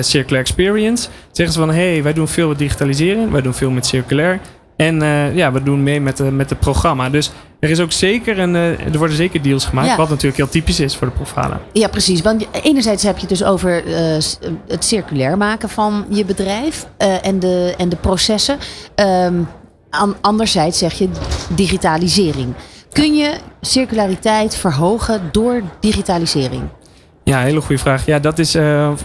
circular 0.00 0.40
experience. 0.40 1.08
Zeggen 1.32 1.54
ze 1.54 1.60
van, 1.60 1.70
hé, 1.70 1.92
hey, 1.92 2.02
wij 2.02 2.12
doen 2.12 2.28
veel 2.28 2.48
met 2.48 2.58
digitalisering. 2.58 3.30
Wij 3.30 3.40
doen 3.40 3.54
veel 3.54 3.70
met 3.70 3.86
circulair. 3.86 4.40
En 4.80 5.02
eh, 5.02 5.36
ja, 5.36 5.52
we 5.52 5.62
doen 5.62 5.82
mee 5.82 6.00
met, 6.00 6.16
de, 6.16 6.30
met 6.30 6.50
het 6.50 6.58
programma. 6.58 7.10
Dus 7.10 7.30
er, 7.58 7.70
is 7.70 7.80
ook 7.80 7.92
zeker 7.92 8.38
een, 8.38 8.54
eh, 8.54 8.92
er 8.92 8.98
worden 8.98 9.16
zeker 9.16 9.42
deals 9.42 9.64
gemaakt. 9.64 9.88
Ja. 9.88 9.96
Wat 9.96 10.08
natuurlijk 10.08 10.36
heel 10.36 10.48
typisch 10.48 10.80
is 10.80 10.96
voor 10.96 11.06
de 11.06 11.12
Profana. 11.12 11.60
Ja, 11.72 11.88
precies. 11.88 12.22
Want 12.22 12.46
enerzijds 12.62 13.02
heb 13.02 13.14
je 13.14 13.20
het 13.20 13.28
dus 13.28 13.44
over 13.44 13.86
eh, 13.86 14.02
het 14.68 14.84
circulair 14.84 15.36
maken 15.36 15.68
van 15.68 16.04
je 16.08 16.24
bedrijf 16.24 16.86
en, 17.22 17.38
de, 17.38 17.74
en 17.78 17.88
de 17.88 17.96
processen. 17.96 18.58
An- 19.90 20.16
anderzijds 20.20 20.78
zeg 20.78 20.92
je 20.92 21.08
digitalisering. 21.54 22.54
Kun 22.92 23.14
je 23.14 23.34
circulariteit 23.60 24.56
verhogen 24.56 25.28
door 25.32 25.62
digitalisering? 25.80 26.62
Ja, 27.24 27.40
hele 27.40 27.60
goede 27.60 27.80
vraag. 27.80 28.06
Ja, 28.06 28.18
dat 28.18 28.38
is 28.38 28.56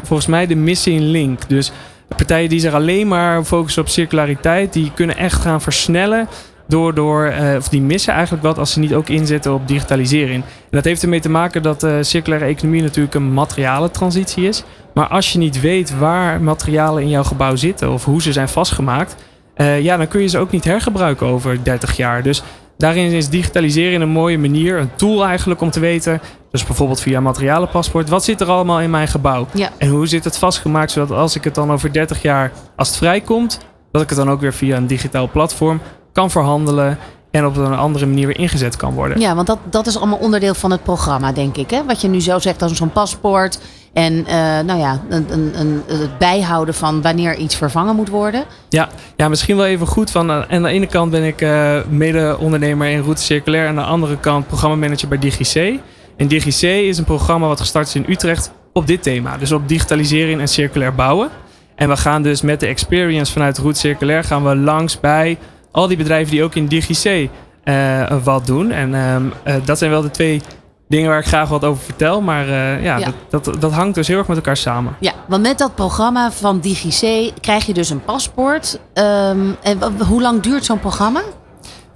volgens 0.03 0.27
mij 0.27 0.47
de 0.47 0.55
missing 0.55 1.01
link. 1.01 1.49
Dus 1.49 1.71
partijen 2.07 2.49
die 2.49 2.59
zich 2.59 2.73
alleen 2.73 3.07
maar 3.07 3.43
focussen 3.43 3.81
op 3.81 3.89
circulariteit, 3.89 4.73
die 4.73 4.91
kunnen 4.95 5.17
echt 5.17 5.41
gaan 5.41 5.61
versnellen. 5.61 6.27
Door, 6.67 6.93
door, 6.93 7.25
eh, 7.25 7.55
of 7.57 7.69
die 7.69 7.81
missen 7.81 8.13
eigenlijk 8.13 8.43
wat 8.43 8.57
als 8.57 8.71
ze 8.71 8.79
niet 8.79 8.93
ook 8.93 9.09
inzetten 9.09 9.53
op 9.53 9.67
digitalisering. 9.67 10.43
En 10.43 10.69
dat 10.69 10.83
heeft 10.83 11.03
ermee 11.03 11.19
te 11.19 11.29
maken 11.29 11.61
dat 11.61 11.79
de 11.79 12.03
circulaire 12.03 12.49
economie 12.49 12.81
natuurlijk 12.81 13.15
een 13.15 13.33
materialentransitie 13.33 14.47
is. 14.47 14.63
Maar 14.93 15.07
als 15.07 15.31
je 15.31 15.37
niet 15.37 15.61
weet 15.61 15.97
waar 15.97 16.41
materialen 16.41 17.03
in 17.03 17.09
jouw 17.09 17.23
gebouw 17.23 17.55
zitten 17.55 17.91
of 17.91 18.05
hoe 18.05 18.21
ze 18.21 18.31
zijn 18.31 18.49
vastgemaakt, 18.49 19.15
eh, 19.53 19.81
ja, 19.81 19.97
dan 19.97 20.07
kun 20.07 20.21
je 20.21 20.27
ze 20.27 20.37
ook 20.37 20.51
niet 20.51 20.63
hergebruiken 20.63 21.27
over 21.27 21.63
30 21.63 21.97
jaar. 21.97 22.23
Dus 22.23 22.43
daarin 22.77 23.11
is 23.11 23.29
digitaliseren 23.29 24.01
een 24.01 24.09
mooie 24.09 24.37
manier, 24.37 24.79
een 24.79 24.95
tool 24.95 25.25
eigenlijk 25.25 25.61
om 25.61 25.69
te 25.69 25.79
weten. 25.79 26.21
Dus 26.55 26.65
bijvoorbeeld 26.65 27.01
via 27.01 27.17
een 27.17 27.23
materialenpaspoort, 27.23 28.09
wat 28.09 28.23
zit 28.23 28.41
er 28.41 28.47
allemaal 28.47 28.81
in 28.81 28.89
mijn 28.89 29.07
gebouw? 29.07 29.47
Ja. 29.53 29.69
En 29.77 29.89
hoe 29.89 30.07
zit 30.07 30.23
het 30.23 30.37
vastgemaakt, 30.37 30.91
zodat 30.91 31.17
als 31.17 31.35
ik 31.35 31.43
het 31.43 31.55
dan 31.55 31.71
over 31.71 31.93
30 31.93 32.21
jaar, 32.21 32.51
als 32.75 32.87
het 32.87 32.97
vrijkomt, 32.97 33.59
dat 33.91 34.01
ik 34.01 34.09
het 34.09 34.17
dan 34.17 34.29
ook 34.29 34.39
weer 34.41 34.53
via 34.53 34.77
een 34.77 34.87
digitaal 34.87 35.29
platform 35.29 35.81
kan 36.11 36.31
verhandelen 36.31 36.97
en 37.31 37.45
op 37.45 37.57
een 37.57 37.75
andere 37.75 38.05
manier 38.05 38.27
weer 38.27 38.39
ingezet 38.39 38.75
kan 38.75 38.93
worden. 38.93 39.19
Ja, 39.19 39.35
want 39.35 39.47
dat, 39.47 39.57
dat 39.69 39.87
is 39.87 39.97
allemaal 39.97 40.17
onderdeel 40.17 40.53
van 40.53 40.71
het 40.71 40.83
programma, 40.83 41.31
denk 41.31 41.57
ik. 41.57 41.69
Hè? 41.69 41.85
Wat 41.85 42.01
je 42.01 42.07
nu 42.07 42.21
zo 42.21 42.39
zegt 42.39 42.61
als 42.61 42.73
zo'n 42.73 42.91
paspoort. 42.91 43.59
En 43.93 44.25
eh, 44.25 44.35
nou 44.59 44.79
ja, 44.79 45.01
een, 45.09 45.25
een, 45.29 45.51
een, 45.59 45.83
het 45.87 46.17
bijhouden 46.17 46.73
van 46.73 47.01
wanneer 47.01 47.35
iets 47.35 47.55
vervangen 47.55 47.95
moet 47.95 48.09
worden. 48.09 48.43
Ja, 48.69 48.89
ja, 49.15 49.27
misschien 49.27 49.55
wel 49.57 49.65
even 49.65 49.87
goed. 49.87 50.11
Van, 50.11 50.29
eh, 50.29 50.41
aan 50.49 50.63
de 50.63 50.69
ene 50.69 50.87
kant 50.87 51.11
ben 51.11 51.23
ik 51.23 51.41
eh, 51.41 51.77
mede-ondernemer 51.89 52.87
in 52.87 53.01
Route 53.01 53.21
Circulair. 53.21 53.63
En 53.63 53.69
aan 53.69 53.75
de 53.75 53.91
andere 53.91 54.17
kant 54.17 54.47
programmamanager 54.47 55.07
bij 55.07 55.19
DigiC. 55.19 55.79
En 56.17 56.27
DigiC 56.27 56.61
is 56.61 56.97
een 56.97 57.03
programma 57.03 57.47
wat 57.47 57.59
gestart 57.59 57.87
is 57.87 57.95
in 57.95 58.05
Utrecht 58.07 58.51
op 58.73 58.87
dit 58.87 59.03
thema. 59.03 59.37
Dus 59.37 59.51
op 59.51 59.67
digitalisering 59.67 60.39
en 60.39 60.47
circulair 60.47 60.95
bouwen. 60.95 61.29
En 61.75 61.89
we 61.89 61.97
gaan 61.97 62.21
dus 62.23 62.41
met 62.41 62.59
de 62.59 62.67
experience 62.67 63.31
vanuit 63.31 63.57
Route 63.57 63.79
Circulair 63.79 64.23
gaan 64.23 64.43
we 64.43 64.55
langs 64.55 64.99
bij 64.99 65.37
al 65.71 65.87
die 65.87 65.97
bedrijven 65.97 66.31
die 66.31 66.43
ook 66.43 66.55
in 66.55 66.65
DigiC 66.65 67.29
eh, 67.63 68.03
wat 68.23 68.45
doen. 68.45 68.71
En 68.71 68.93
ehm, 68.93 69.25
eh, 69.43 69.55
dat 69.65 69.77
zijn 69.77 69.91
wel 69.91 70.01
de 70.01 70.11
twee 70.11 70.41
dingen 70.87 71.09
waar 71.09 71.19
ik 71.19 71.25
graag 71.25 71.49
wat 71.49 71.63
over 71.63 71.83
vertel. 71.83 72.21
Maar 72.21 72.47
eh, 72.47 72.83
ja, 72.83 72.97
Ja. 72.97 73.11
Dat, 73.29 73.45
dat, 73.45 73.61
dat 73.61 73.71
hangt 73.71 73.95
dus 73.95 74.07
heel 74.07 74.17
erg 74.17 74.27
met 74.27 74.37
elkaar 74.37 74.57
samen. 74.57 74.95
Ja, 74.99 75.13
want 75.27 75.41
met 75.41 75.57
dat 75.57 75.75
programma 75.75 76.31
van 76.31 76.59
DigiC 76.59 77.33
krijg 77.41 77.65
je 77.65 77.73
dus 77.73 77.89
een 77.89 78.03
paspoort. 78.03 78.79
Ehm, 78.93 79.49
en 79.61 79.79
hoe 80.07 80.21
lang 80.21 80.41
duurt 80.41 80.65
zo'n 80.65 80.79
programma? 80.79 81.21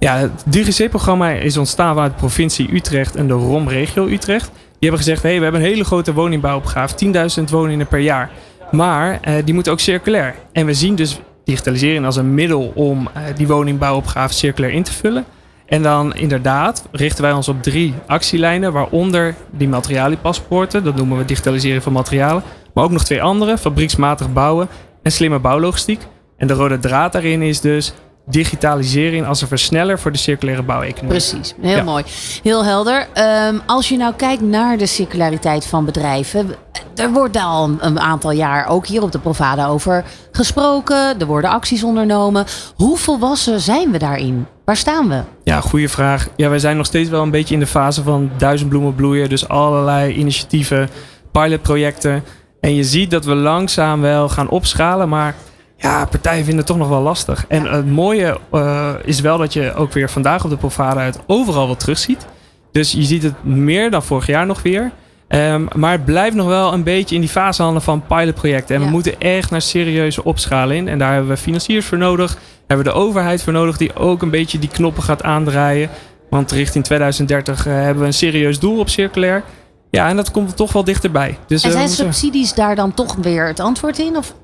Ja, 0.00 0.16
het 0.16 0.44
DGC-programma 0.50 1.30
is 1.30 1.56
ontstaan 1.56 1.94
vanuit 1.94 2.12
de 2.12 2.18
provincie 2.18 2.74
Utrecht 2.74 3.16
en 3.16 3.26
de 3.26 3.32
ROM-regio 3.32 4.06
Utrecht. 4.06 4.50
Die 4.54 4.88
hebben 4.88 4.98
gezegd, 4.98 5.22
hey, 5.22 5.36
we 5.36 5.42
hebben 5.42 5.60
een 5.60 5.66
hele 5.66 5.84
grote 5.84 6.12
woningbouwopgave, 6.12 6.94
10.000 7.38 7.44
woningen 7.50 7.86
per 7.86 7.98
jaar. 7.98 8.30
Maar 8.70 9.18
eh, 9.20 9.34
die 9.44 9.54
moeten 9.54 9.72
ook 9.72 9.80
circulair. 9.80 10.34
En 10.52 10.66
we 10.66 10.74
zien 10.74 10.94
dus 10.94 11.20
digitalisering 11.44 12.04
als 12.04 12.16
een 12.16 12.34
middel 12.34 12.72
om 12.74 13.08
eh, 13.12 13.22
die 13.36 13.46
woningbouwopgave 13.46 14.34
circulair 14.34 14.72
in 14.72 14.82
te 14.82 14.92
vullen. 14.92 15.24
En 15.66 15.82
dan 15.82 16.14
inderdaad 16.14 16.88
richten 16.92 17.22
wij 17.22 17.32
ons 17.32 17.48
op 17.48 17.62
drie 17.62 17.94
actielijnen, 18.06 18.72
waaronder 18.72 19.34
die 19.50 19.68
materialiepaspoorten, 19.68 20.84
dat 20.84 20.96
noemen 20.96 21.18
we 21.18 21.24
digitalisering 21.24 21.82
van 21.82 21.92
materialen. 21.92 22.42
Maar 22.74 22.84
ook 22.84 22.90
nog 22.90 23.04
twee 23.04 23.22
andere, 23.22 23.58
fabrieksmatig 23.58 24.32
bouwen 24.32 24.68
en 25.02 25.12
slimme 25.12 25.38
bouwlogistiek. 25.38 26.00
En 26.36 26.46
de 26.46 26.54
rode 26.54 26.78
draad 26.78 27.12
daarin 27.12 27.42
is 27.42 27.60
dus 27.60 27.94
digitalisering 28.26 29.26
als 29.26 29.40
een 29.40 29.48
versneller 29.48 29.98
voor 29.98 30.12
de 30.12 30.18
circulaire 30.18 30.62
bouweconomie. 30.62 31.08
Precies, 31.08 31.54
heel 31.60 31.76
Ja. 31.76 31.82
mooi. 31.82 32.04
Heel 32.42 32.64
helder. 32.64 33.06
Ehm, 33.12 33.54
als 33.66 33.88
je 33.88 33.96
nou 33.96 34.14
kijkt 34.14 34.42
naar 34.42 34.76
de 34.78 34.86
circulariteit 34.86 35.66
van 35.66 35.84
bedrijven. 35.84 36.54
Er 36.94 37.10
wordt 37.12 37.36
al 37.36 37.64
een, 37.64 37.78
een 37.80 38.00
aantal 38.00 38.30
jaar 38.30 38.66
ook 38.68 38.86
hier 38.86 39.02
op 39.02 39.12
de 39.12 39.18
Provada 39.18 39.66
over 39.66 40.04
gesproken. 40.32 41.20
Er 41.20 41.26
worden 41.26 41.50
acties 41.50 41.82
ondernomen. 41.84 42.44
Hoe 42.76 42.96
volwassen 42.98 43.60
zijn 43.60 43.90
we 43.90 43.98
daarin? 43.98 44.46
Waar 44.64 44.76
staan 44.76 45.08
we? 45.08 45.20
Ja, 45.44 45.60
goede 45.60 45.88
vraag. 45.88 46.28
Ja, 46.36 46.48
wij 46.48 46.58
zijn 46.58 46.76
nog 46.76 46.86
steeds 46.86 47.08
wel 47.08 47.22
een 47.22 47.30
beetje 47.30 47.54
in 47.54 47.60
de 47.60 47.66
fase 47.66 48.02
van 48.02 48.30
duizend 48.36 48.68
bloemen 48.70 48.94
bloeien. 48.94 49.28
Dus 49.28 49.48
allerlei 49.48 50.12
initiatieven, 50.14 50.88
pilotprojecten. 51.32 52.24
En 52.60 52.74
je 52.74 52.84
ziet 52.84 53.10
dat 53.10 53.24
we 53.24 53.34
langzaam 53.34 54.00
wel 54.00 54.28
gaan 54.28 54.48
opschalen, 54.48 55.08
maar 55.08 55.34
ja, 55.80 56.04
partijen 56.04 56.44
vinden 56.44 56.56
het 56.56 56.66
toch 56.66 56.76
nog 56.76 56.88
wel 56.88 57.00
lastig. 57.00 57.44
En 57.48 57.64
het 57.64 57.90
mooie 57.90 58.38
eh, 58.52 58.90
is 59.04 59.20
wel 59.20 59.38
dat 59.38 59.52
je 59.52 59.74
ook 59.74 59.92
weer 59.92 60.10
vandaag 60.10 60.44
op 60.44 60.50
de 60.50 60.56
Provada 60.56 61.00
het 61.00 61.18
overal 61.26 61.68
wat 61.68 61.80
terugziet. 61.80 62.26
Dus 62.72 62.92
je 62.92 63.02
ziet 63.02 63.22
het 63.22 63.44
meer 63.44 63.90
dan 63.90 64.02
vorig 64.02 64.26
jaar 64.26 64.46
nog 64.46 64.62
weer. 64.62 64.90
Ehm, 65.28 65.66
maar 65.76 65.92
het 65.92 66.04
blijft 66.04 66.36
nog 66.36 66.46
wel 66.46 66.72
een 66.72 66.82
beetje 66.82 67.14
in 67.14 67.20
die 67.20 67.30
fase 67.30 67.62
handelen 67.62 67.84
van 67.84 68.06
pilotprojecten. 68.06 68.76
En 68.76 68.82
we 68.82 68.88
moeten 68.88 69.20
echt 69.20 69.50
naar 69.50 69.62
serieuze 69.62 70.24
opschaling. 70.24 70.88
En 70.88 70.98
daar 70.98 71.12
hebben 71.12 71.30
we 71.30 71.36
financiers 71.36 71.86
voor 71.86 71.98
nodig. 71.98 72.38
Hebben 72.66 72.86
we 72.86 72.92
de 72.92 72.98
overheid 72.98 73.42
voor 73.42 73.52
nodig 73.52 73.76
die 73.76 73.94
ook 73.94 74.22
een 74.22 74.30
beetje 74.30 74.58
die 74.58 74.68
knoppen 74.68 75.02
gaat 75.02 75.22
aandraaien. 75.22 75.90
Want 76.30 76.50
richting 76.50 76.84
2030 76.84 77.66
eh, 77.66 77.72
hebben 77.72 78.00
we 78.00 78.06
een 78.06 78.14
serieus 78.14 78.58
doel 78.58 78.78
op 78.78 78.88
circulair. 78.88 79.42
Ja, 79.90 80.08
en 80.08 80.16
dat 80.16 80.30
komt 80.30 80.50
er 80.50 80.56
toch 80.56 80.72
wel 80.72 80.84
dichterbij. 80.84 81.38
Dus, 81.46 81.62
en 81.62 81.70
eh, 81.70 81.76
zijn 81.76 81.88
subsidies 81.88 82.54
daar 82.54 82.76
dan 82.76 82.94
toch 82.94 83.14
weer 83.14 83.46
het 83.46 83.60
antwoord 83.60 83.98
in? 83.98 84.16
Of 84.16 84.34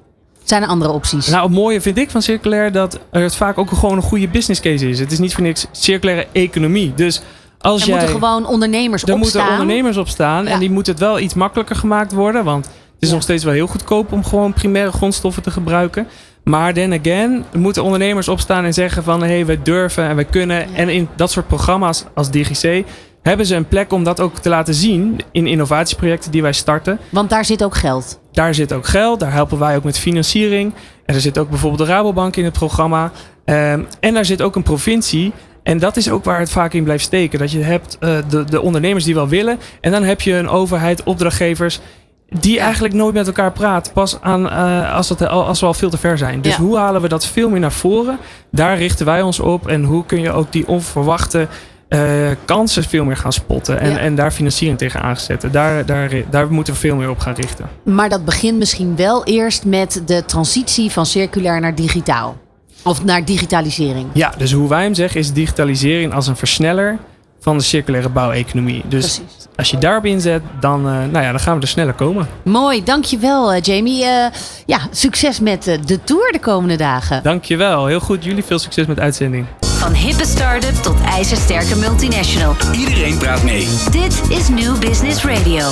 zijn 0.49 0.63
er 0.63 0.69
andere 0.69 0.93
opties? 0.93 1.27
Nou, 1.27 1.43
het 1.43 1.53
mooie 1.53 1.81
vind 1.81 1.99
ik 1.99 2.11
van 2.11 2.23
circulair 2.23 2.73
dat 2.73 2.99
er 3.11 3.23
het 3.23 3.37
vaak 3.37 3.59
ook 3.59 3.71
gewoon 3.71 3.97
een 3.97 4.03
goede 4.03 4.29
business 4.29 4.61
case 4.61 4.89
is. 4.89 4.99
Het 4.99 5.13
is 5.13 5.19
niet 5.19 5.35
voor 5.35 5.43
niks 5.43 5.67
circulaire 5.71 6.27
economie. 6.33 6.93
Dus 6.95 7.23
als 7.61 7.81
er 7.81 7.89
jij... 7.89 7.97
moeten 7.97 8.15
gewoon 8.15 8.47
ondernemers 8.47 9.03
Er 9.03 9.15
opstaan. 9.15 9.43
moeten 9.43 9.61
ondernemers 9.61 9.97
op 9.97 10.09
staan 10.09 10.47
en 10.47 10.59
die 10.59 10.71
moet 10.71 10.87
het 10.87 10.99
wel 10.99 11.19
iets 11.19 11.35
makkelijker 11.35 11.77
gemaakt 11.77 12.13
worden. 12.13 12.45
Want 12.45 12.65
het 12.65 12.75
is 12.99 13.11
nog 13.11 13.23
steeds 13.23 13.45
wel 13.45 13.53
heel 13.53 13.67
goedkoop 13.67 14.13
om 14.13 14.25
gewoon 14.25 14.53
primaire 14.53 14.93
grondstoffen 14.93 15.43
te 15.43 15.51
gebruiken. 15.51 16.07
Maar 16.45 16.75
then 16.75 16.93
again, 16.93 17.45
er 17.53 17.59
moeten 17.59 17.83
ondernemers 17.83 18.29
opstaan 18.29 18.65
en 18.65 18.75
zeggen 18.75 19.03
van... 19.03 19.23
hé, 19.23 19.27
hey, 19.27 19.47
wij 19.47 19.63
durven 19.63 20.05
en 20.09 20.15
wij 20.15 20.25
kunnen. 20.25 20.75
En 20.75 20.89
in 20.89 21.09
dat 21.17 21.31
soort 21.31 21.47
programma's 21.47 22.05
als 22.15 22.31
DGC 22.31 22.85
hebben 23.27 23.47
ze 23.47 23.55
een 23.55 23.69
plek 23.69 23.93
om 23.93 24.05
dat 24.05 24.21
ook 24.21 24.39
te 24.39 24.49
laten 24.49 24.75
zien... 24.75 25.21
in 25.33 25.47
innovatieprojecten 25.47 26.31
die 26.31 26.43
wij 26.43 26.53
starten. 26.53 26.99
Want 27.11 27.31
daar 27.31 27.45
zit 27.45 27.65
ook 27.65 27.75
geld. 27.75 28.21
Daar 28.33 28.55
zit 28.55 28.73
ook 28.73 28.87
geld, 28.87 29.21
daar 29.21 29.33
helpen 29.33 29.59
wij 29.59 29.77
ook 29.77 29.85
met 29.85 29.99
financiering. 29.99 30.73
En 31.05 31.15
er 31.15 31.21
zit 31.21 31.39
ook 31.39 31.49
bijvoorbeeld 31.51 31.89
de 31.89 31.95
Rabobank 31.95 32.37
in 32.37 32.45
het 32.45 32.53
programma. 32.53 33.11
Ehm, 33.45 33.83
en 34.01 34.15
daar 34.15 34.25
zit 34.25 34.43
ook 34.43 34.57
een 34.57 34.63
provincie. 34.63 35.33
En 35.63 35.79
dat 35.79 35.97
is 35.97 36.11
ook 36.11 36.25
waar 36.25 36.39
het 36.39 36.51
vaak 36.51 36.73
in 36.73 36.85
blijft 36.85 37.05
steken. 37.05 37.39
Dat 37.39 37.51
je 37.53 37.59
hebt 37.61 37.97
eh, 38.01 38.17
de, 38.29 38.45
de 38.45 38.61
ondernemers 38.61 39.05
die 39.05 39.15
wel 39.15 39.29
willen. 39.29 39.59
En 39.81 39.91
dan 39.91 40.03
heb 40.03 40.21
je 40.21 40.35
een 40.35 40.49
overheid, 40.49 41.03
opdrachtgevers. 41.03 41.81
Die 42.29 42.61
eigenlijk 42.61 42.95
nooit 42.95 43.15
met 43.15 43.27
elkaar 43.27 43.53
praten. 43.53 43.93
Pas 43.93 44.19
aan, 44.21 44.51
eh, 44.51 44.95
als, 44.95 45.09
het, 45.09 45.29
als 45.29 45.61
we 45.61 45.67
al 45.67 45.75
veel 45.75 45.91
te 45.91 45.99
ver 45.99 46.19
zijn. 46.19 46.41
Dus 46.41 46.57
Ja. 46.57 46.63
hoe 46.63 46.77
halen 46.77 47.03
we 47.03 47.09
dat 47.09 47.27
veel 47.27 47.49
meer 47.51 47.61
naar 47.61 47.73
voren? 47.73 48.19
Daar 48.51 48.77
richten 48.77 49.07
wij 49.07 49.23
ons 49.23 49.41
op. 49.41 49.69
En 49.69 49.85
hoe 49.85 50.07
kun 50.07 50.21
je 50.21 50.33
ook 50.33 50.53
die 50.53 50.69
onverwachte 50.69 51.49
eh, 51.89 52.01
kansen 52.45 52.85
veel 52.85 53.05
meer 53.05 53.17
gaan 53.17 53.33
spotten. 53.33 53.81
En, 53.81 53.91
Ja. 53.91 53.99
en 53.99 54.15
daar 54.15 54.31
financiering 54.31 54.79
tegen 54.79 55.01
aanzetten. 55.03 55.53
Daar, 55.53 55.87
daar, 55.87 56.11
daar 56.31 56.53
moeten 56.53 56.73
we 56.73 56.79
veel 56.79 56.97
meer 56.97 57.11
op 57.11 57.19
gaan 57.19 57.35
richten. 57.35 57.69
Maar 57.83 58.09
dat 58.09 58.25
begint 58.25 58.59
misschien 58.59 58.97
wel 58.97 59.25
eerst 59.25 59.65
met 59.65 60.03
de 60.07 60.25
transitie 60.27 60.91
van 60.91 61.07
circulair 61.07 61.61
naar 61.61 61.75
digitaal. 61.75 62.37
Of 62.83 63.05
naar 63.05 63.25
digitalisering. 63.25 64.07
Ja, 64.13 64.33
dus 64.39 64.53
hoe 64.53 64.69
wij 64.69 64.83
hem 64.83 64.95
zeggen 64.95 65.21
is 65.21 65.33
digitalisering 65.33 66.13
als 66.13 66.27
een 66.27 66.37
versneller 66.37 66.99
van 67.47 67.59
de 67.59 67.65
circulaire 67.65 68.09
bouweconomie. 68.09 68.83
Dus 68.89 69.21
als 69.57 69.71
je 69.71 69.79
daarop 69.79 70.05
inzet, 70.05 70.43
dan, 70.61 70.87
eh, 70.87 70.93
nou 70.93 71.25
ja, 71.25 71.31
dan 71.31 71.41
gaan 71.41 71.57
we 71.57 71.63
er 71.63 71.69
sneller 71.69 71.95
komen. 71.95 72.29
Mooi, 72.43 72.85
dankjewel 72.85 73.53
eh, 73.53 73.61
Jamie. 73.63 74.05
Eh, 74.05 74.27
ja, 74.67 74.79
succes 74.91 75.41
met 75.41 75.65
de 75.85 76.05
tour 76.05 76.33
de 76.33 76.41
komende 76.41 76.77
dagen. 76.77 77.23
Dankjewel, 77.23 77.87
heel 77.87 78.01
goed. 78.01 78.25
Jullie 78.25 78.45
veel 78.45 78.59
succes 78.59 78.87
met 78.87 78.97
de 78.97 79.03
uitzending. 79.03 79.47
Van 79.61 79.93
hippe 79.93 80.27
start-up 80.27 80.75
tot 80.75 81.01
ijzersterke 81.01 81.77
multinational. 81.77 82.55
Iedereen 82.73 83.19
praat 83.19 83.43
mee. 83.43 83.69
Dit 83.91 84.23
is 84.29 84.49
New 84.49 84.79
Business 84.79 85.25
Radio. 85.25 85.65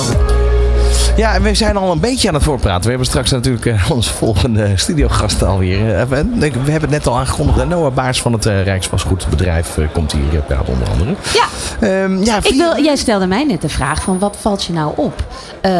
Ja, 1.15 1.33
en 1.33 1.41
we 1.41 1.53
zijn 1.53 1.77
al 1.77 1.91
een 1.91 1.99
beetje 1.99 2.27
aan 2.27 2.33
het 2.33 2.43
voorpraten. 2.43 2.81
We 2.83 2.89
hebben 2.89 3.07
straks 3.07 3.31
natuurlijk 3.31 3.65
eh, 3.65 3.91
onze 3.91 4.13
volgende 4.13 4.71
studiogast 4.75 5.43
alweer. 5.43 5.95
Eh, 5.95 6.05
we, 6.07 6.25
we 6.39 6.71
hebben 6.71 6.81
het 6.81 6.89
net 6.89 7.07
al 7.07 7.17
aangekondigd. 7.17 7.67
Noah 7.67 7.93
Baars 7.93 8.21
van 8.21 8.33
het 8.33 8.45
eh, 8.45 8.63
Rijksvastgoedbedrijf 8.63 9.77
komt 9.93 10.11
hier 10.11 10.41
praten 10.41 10.73
onder 10.73 10.89
andere. 10.89 11.15
Ja. 11.33 11.45
Ehm, 11.87 12.23
ja, 12.23 12.37
Ik 12.43 12.55
wil, 12.55 12.83
jij 12.83 12.95
stelde 12.95 13.27
mij 13.27 13.43
net 13.43 13.61
de 13.61 13.69
vraag 13.69 14.03
van 14.03 14.19
wat 14.19 14.37
valt 14.39 14.63
je 14.63 14.73
nou 14.73 14.91
op? 14.95 15.23
Eh, 15.61 15.71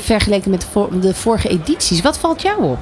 Vergeleken 0.00 0.50
met 0.50 0.66
de 1.00 1.14
vorige 1.14 1.48
edities. 1.48 2.00
Wat 2.00 2.18
valt 2.18 2.42
jou 2.42 2.62
op? 2.62 2.78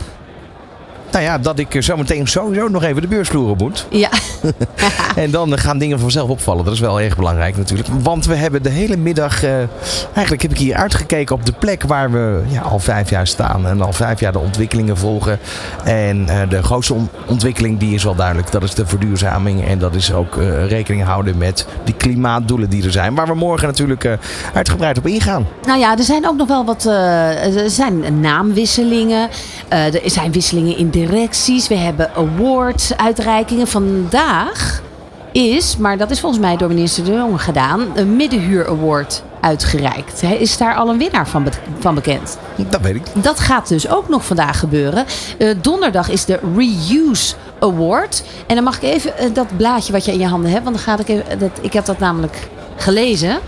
Nou 1.12 1.24
ja, 1.24 1.38
dat 1.38 1.58
ik 1.58 1.76
zometeen 1.78 2.26
sowieso 2.26 2.68
nog 2.68 2.82
even 2.82 3.02
de 3.02 3.08
beursvloer 3.08 3.50
op 3.50 3.58
moet. 3.58 3.86
Ja. 3.90 4.08
en 5.16 5.30
dan 5.30 5.58
gaan 5.58 5.78
dingen 5.78 5.98
vanzelf 6.00 6.28
opvallen. 6.30 6.64
Dat 6.64 6.74
is 6.74 6.80
wel 6.80 7.00
erg 7.00 7.16
belangrijk 7.16 7.56
natuurlijk. 7.56 7.88
Want 8.02 8.26
we 8.26 8.34
hebben 8.34 8.62
de 8.62 8.68
hele 8.68 8.96
middag... 8.96 9.42
eh, 9.42 9.54
eigenlijk 10.12 10.42
heb 10.42 10.50
ik 10.50 10.58
hier 10.58 10.74
uitgekeken 10.76 11.34
op 11.34 11.46
de 11.46 11.52
plek 11.52 11.82
waar 11.82 12.10
we 12.10 12.42
ja, 12.48 12.60
al 12.60 12.78
vijf 12.78 13.10
jaar 13.10 13.26
staan. 13.26 13.66
En 13.66 13.80
al 13.80 13.92
vijf 13.92 14.20
jaar 14.20 14.32
de 14.32 14.38
ontwikkelingen 14.38 14.96
volgen. 14.96 15.38
En 15.84 16.28
eh, 16.28 16.48
de 16.48 16.62
grootste 16.62 16.94
on- 16.94 17.08
ontwikkeling 17.26 17.78
die 17.78 17.94
is 17.94 18.04
wel 18.04 18.14
duidelijk. 18.14 18.50
Dat 18.52 18.62
is 18.62 18.74
de 18.74 18.86
verduurzaming. 18.86 19.66
En 19.66 19.78
dat 19.78 19.94
is 19.94 20.12
ook 20.12 20.36
eh, 20.36 20.66
rekening 20.68 21.04
houden 21.04 21.38
met 21.38 21.66
die 21.84 21.94
klimaatdoelen 21.94 22.70
die 22.70 22.84
er 22.84 22.92
zijn. 22.92 23.14
Waar 23.14 23.26
we 23.26 23.34
morgen 23.34 23.66
natuurlijk 23.66 24.18
uitgebreid 24.54 24.98
op 24.98 25.06
ingaan. 25.06 25.46
Nou 25.66 25.78
ja, 25.78 25.96
er 25.96 26.04
zijn 26.04 26.28
ook 26.28 26.36
nog 26.36 26.48
wel 26.48 26.64
wat. 26.64 26.84
er 26.84 27.70
zijn 27.70 28.20
naamwisselingen. 28.20 29.28
Er 29.68 30.00
zijn 30.04 30.32
wisselingen 30.32 30.76
in 30.76 30.90
directies. 31.06 31.68
We 31.68 31.74
hebben 31.76 32.10
awards, 32.14 32.96
uitreikingen. 32.96 33.66
Vandaag 33.66 34.82
is, 35.32 35.76
maar 35.76 35.96
dat 35.98 36.10
is 36.10 36.20
volgens 36.20 36.40
mij 36.40 36.56
door 36.56 36.68
minister 36.68 37.04
De 37.04 37.12
Jong 37.12 37.42
gedaan, 37.42 37.86
een 37.94 38.16
middenhuur 38.16 38.68
award 38.68 39.22
uitgereikt. 39.40 40.22
Is 40.22 40.56
daar 40.56 40.74
al 40.74 40.88
een 40.88 40.98
winnaar 40.98 41.28
van, 41.28 41.44
be- 41.44 41.50
van 41.78 41.94
bekend? 41.94 42.38
Dat 42.56 42.80
weet 42.80 42.94
ik. 42.94 43.02
Dat 43.14 43.40
gaat 43.40 43.68
dus 43.68 43.88
ook 43.88 44.08
nog 44.08 44.24
vandaag 44.24 44.58
gebeuren. 44.58 45.04
Eh, 45.38 45.54
donderdag 45.62 46.08
is 46.08 46.24
de 46.24 46.38
Reuse 46.56 47.34
Award. 47.60 48.22
En 48.46 48.54
dan 48.54 48.64
mag 48.64 48.76
ik 48.76 48.82
even 48.82 49.18
eh, 49.18 49.34
dat 49.34 49.56
blaadje 49.56 49.92
wat 49.92 50.04
je 50.04 50.12
in 50.12 50.18
je 50.18 50.26
handen 50.26 50.50
hebt, 50.50 50.64
want 50.64 50.76
dan 50.76 50.84
ga 50.84 50.98
ik 50.98 51.08
even, 51.08 51.38
dat, 51.38 51.50
ik 51.60 51.72
heb 51.72 51.84
dat 51.84 51.98
namelijk 51.98 52.48
gelezen. 52.76 53.38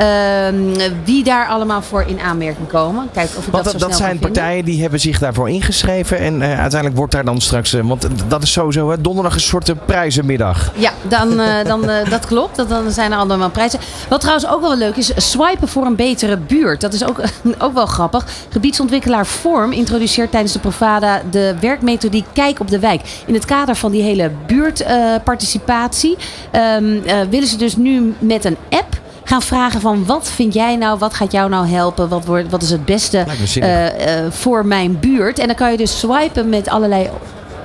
Ehm, 0.00 0.90
wie 1.04 1.24
daar 1.24 1.48
allemaal 1.48 1.82
voor 1.82 2.04
in 2.06 2.20
aanmerking 2.20 2.68
komen. 2.68 3.08
Kijk 3.12 3.28
of 3.36 3.46
ik 3.46 3.52
Want 3.52 3.64
dat, 3.64 3.72
dat, 3.72 3.72
zo 3.72 3.78
dat 3.78 3.96
snel 3.96 4.08
zijn 4.08 4.18
vinden. 4.18 4.32
partijen 4.32 4.64
die 4.64 4.80
hebben 4.80 5.00
zich 5.00 5.18
daarvoor 5.18 5.50
ingeschreven. 5.50 6.18
En 6.18 6.42
eh, 6.42 6.48
uiteindelijk 6.48 6.96
wordt 6.96 7.12
daar 7.12 7.24
dan 7.24 7.40
straks... 7.40 7.72
eh, 7.72 7.82
want 7.82 8.08
dat 8.28 8.42
is 8.42 8.52
sowieso 8.52 8.90
hè, 8.90 9.00
donderdag 9.00 9.34
een 9.34 9.40
soort 9.40 9.68
eh, 9.68 9.76
prijzenmiddag. 9.84 10.72
Ja, 10.76 10.92
dan, 11.08 11.40
dan, 11.72 11.90
dat 12.10 12.26
klopt. 12.26 12.56
Dat, 12.56 12.68
dan 12.68 12.90
zijn 12.90 13.12
er 13.12 13.18
allemaal 13.18 13.50
prijzen. 13.50 13.80
Wat 14.08 14.20
trouwens 14.20 14.48
ook 14.48 14.60
wel 14.60 14.76
leuk 14.76 14.96
is, 14.96 15.12
swipen 15.16 15.68
voor 15.68 15.86
een 15.86 15.96
betere 15.96 16.36
buurt. 16.36 16.80
Dat 16.80 16.92
is 16.92 17.04
ook, 17.04 17.20
ook 17.58 17.74
wel 17.74 17.86
grappig. 17.86 18.26
Gebiedsontwikkelaar 18.48 19.26
Vorm 19.26 19.72
introduceert 19.72 20.30
tijdens 20.30 20.52
de 20.52 20.58
Provada 20.58 21.22
de 21.30 21.54
werkmethodiek 21.60 22.26
Kijk 22.32 22.60
op 22.60 22.68
de 22.68 22.78
wijk. 22.78 23.00
In 23.26 23.34
het 23.34 23.44
kader 23.44 23.76
van 23.76 23.90
die 23.90 24.02
hele 24.02 24.30
buurtparticipatie 24.46 26.16
ehm, 26.50 26.98
eh, 27.04 27.20
willen 27.30 27.48
ze 27.48 27.56
dus 27.56 27.76
nu 27.76 28.14
met 28.18 28.44
een 28.44 28.56
app 28.70 28.99
gaan 29.30 29.42
vragen 29.42 29.80
van 29.80 30.06
wat 30.06 30.30
vind 30.30 30.54
jij 30.54 30.76
nou, 30.76 30.98
wat 30.98 31.14
gaat 31.14 31.32
jou 31.32 31.50
nou 31.50 31.66
helpen, 31.66 32.08
wat, 32.08 32.24
wordt, 32.24 32.50
wat 32.50 32.62
is 32.62 32.70
het 32.70 32.84
beste 32.84 33.24
eh, 33.54 34.16
eh, 34.18 34.32
voor 34.32 34.66
mijn 34.66 34.98
buurt. 35.00 35.38
En 35.38 35.46
dan 35.46 35.56
kan 35.56 35.70
je 35.70 35.76
dus 35.76 35.98
swipen 35.98 36.48
met 36.48 36.68
allerlei 36.68 37.10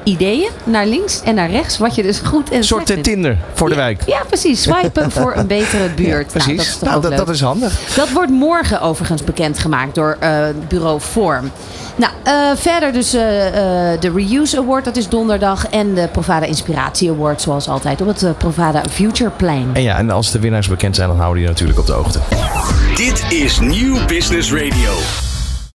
ideeën 0.06 0.50
naar 0.64 0.86
links 0.86 1.22
en 1.22 1.36
naar 1.36 1.50
rechts, 1.50 1.78
wat 1.78 1.96
je 1.96 2.04
dus 2.04 2.20
goed 2.20 2.50
en 2.50 2.58
Een 2.58 2.64
soort 2.64 2.82
eh, 2.82 2.88
vindt. 2.88 3.04
Tinder 3.04 3.38
voor 3.54 3.70
de 3.70 3.76
wijk. 3.76 4.02
Ja, 4.06 4.24
precies. 4.28 4.62
Swipen 4.62 5.12
voor 5.12 5.34
een 5.36 5.48
betere 5.58 5.90
buurt. 5.90 6.28
precies. 6.28 6.80
Nou, 6.80 7.02
dat 7.02 7.04
is 7.04 7.10
Nou, 7.10 7.26
dat, 7.26 7.30
is 7.30 7.42
handig. 7.42 7.80
Dat 7.96 8.12
wordt 8.12 8.32
morgen 8.32 8.82
overigens 8.82 9.24
bekendgemaakt 9.24 9.96
door 9.96 10.18
eh, 10.20 10.46
bureau 10.68 11.02
Vorm. 11.02 11.52
Nou, 11.96 12.14
eh, 12.24 12.34
verder 12.56 12.94
dus 12.94 13.14
eh, 13.14 13.48
eh, 13.48 14.00
de 14.00 14.12
Reuse 14.12 14.58
Award, 14.58 14.86
dat 14.86 14.96
is 14.96 15.10
donderdag. 15.10 15.68
En 15.68 15.94
de 15.94 16.08
Provada 16.12 16.46
Inspiratie 16.46 17.10
Award, 17.10 17.42
zoals 17.42 17.68
altijd, 17.68 18.02
op 18.02 18.08
het 18.08 18.38
Provada 18.38 18.84
Future 18.90 19.30
Plan. 19.30 19.70
En 19.74 19.82
ja, 19.82 19.98
en 19.98 20.12
als 20.12 20.32
de 20.32 20.40
winnaars 20.40 20.68
bekend 20.68 20.96
zijn, 20.96 21.08
dan 21.08 21.18
houden 21.18 21.42
we 21.42 21.48
die 21.48 21.50
natuurlijk 21.50 21.80
op 21.80 21.86
de 21.86 21.94
hoogte. 21.94 22.20
Dit 22.96 23.26
is 23.30 23.60
Nieuw 23.60 24.06
Business 24.06 24.54
Radio. 24.54 25.25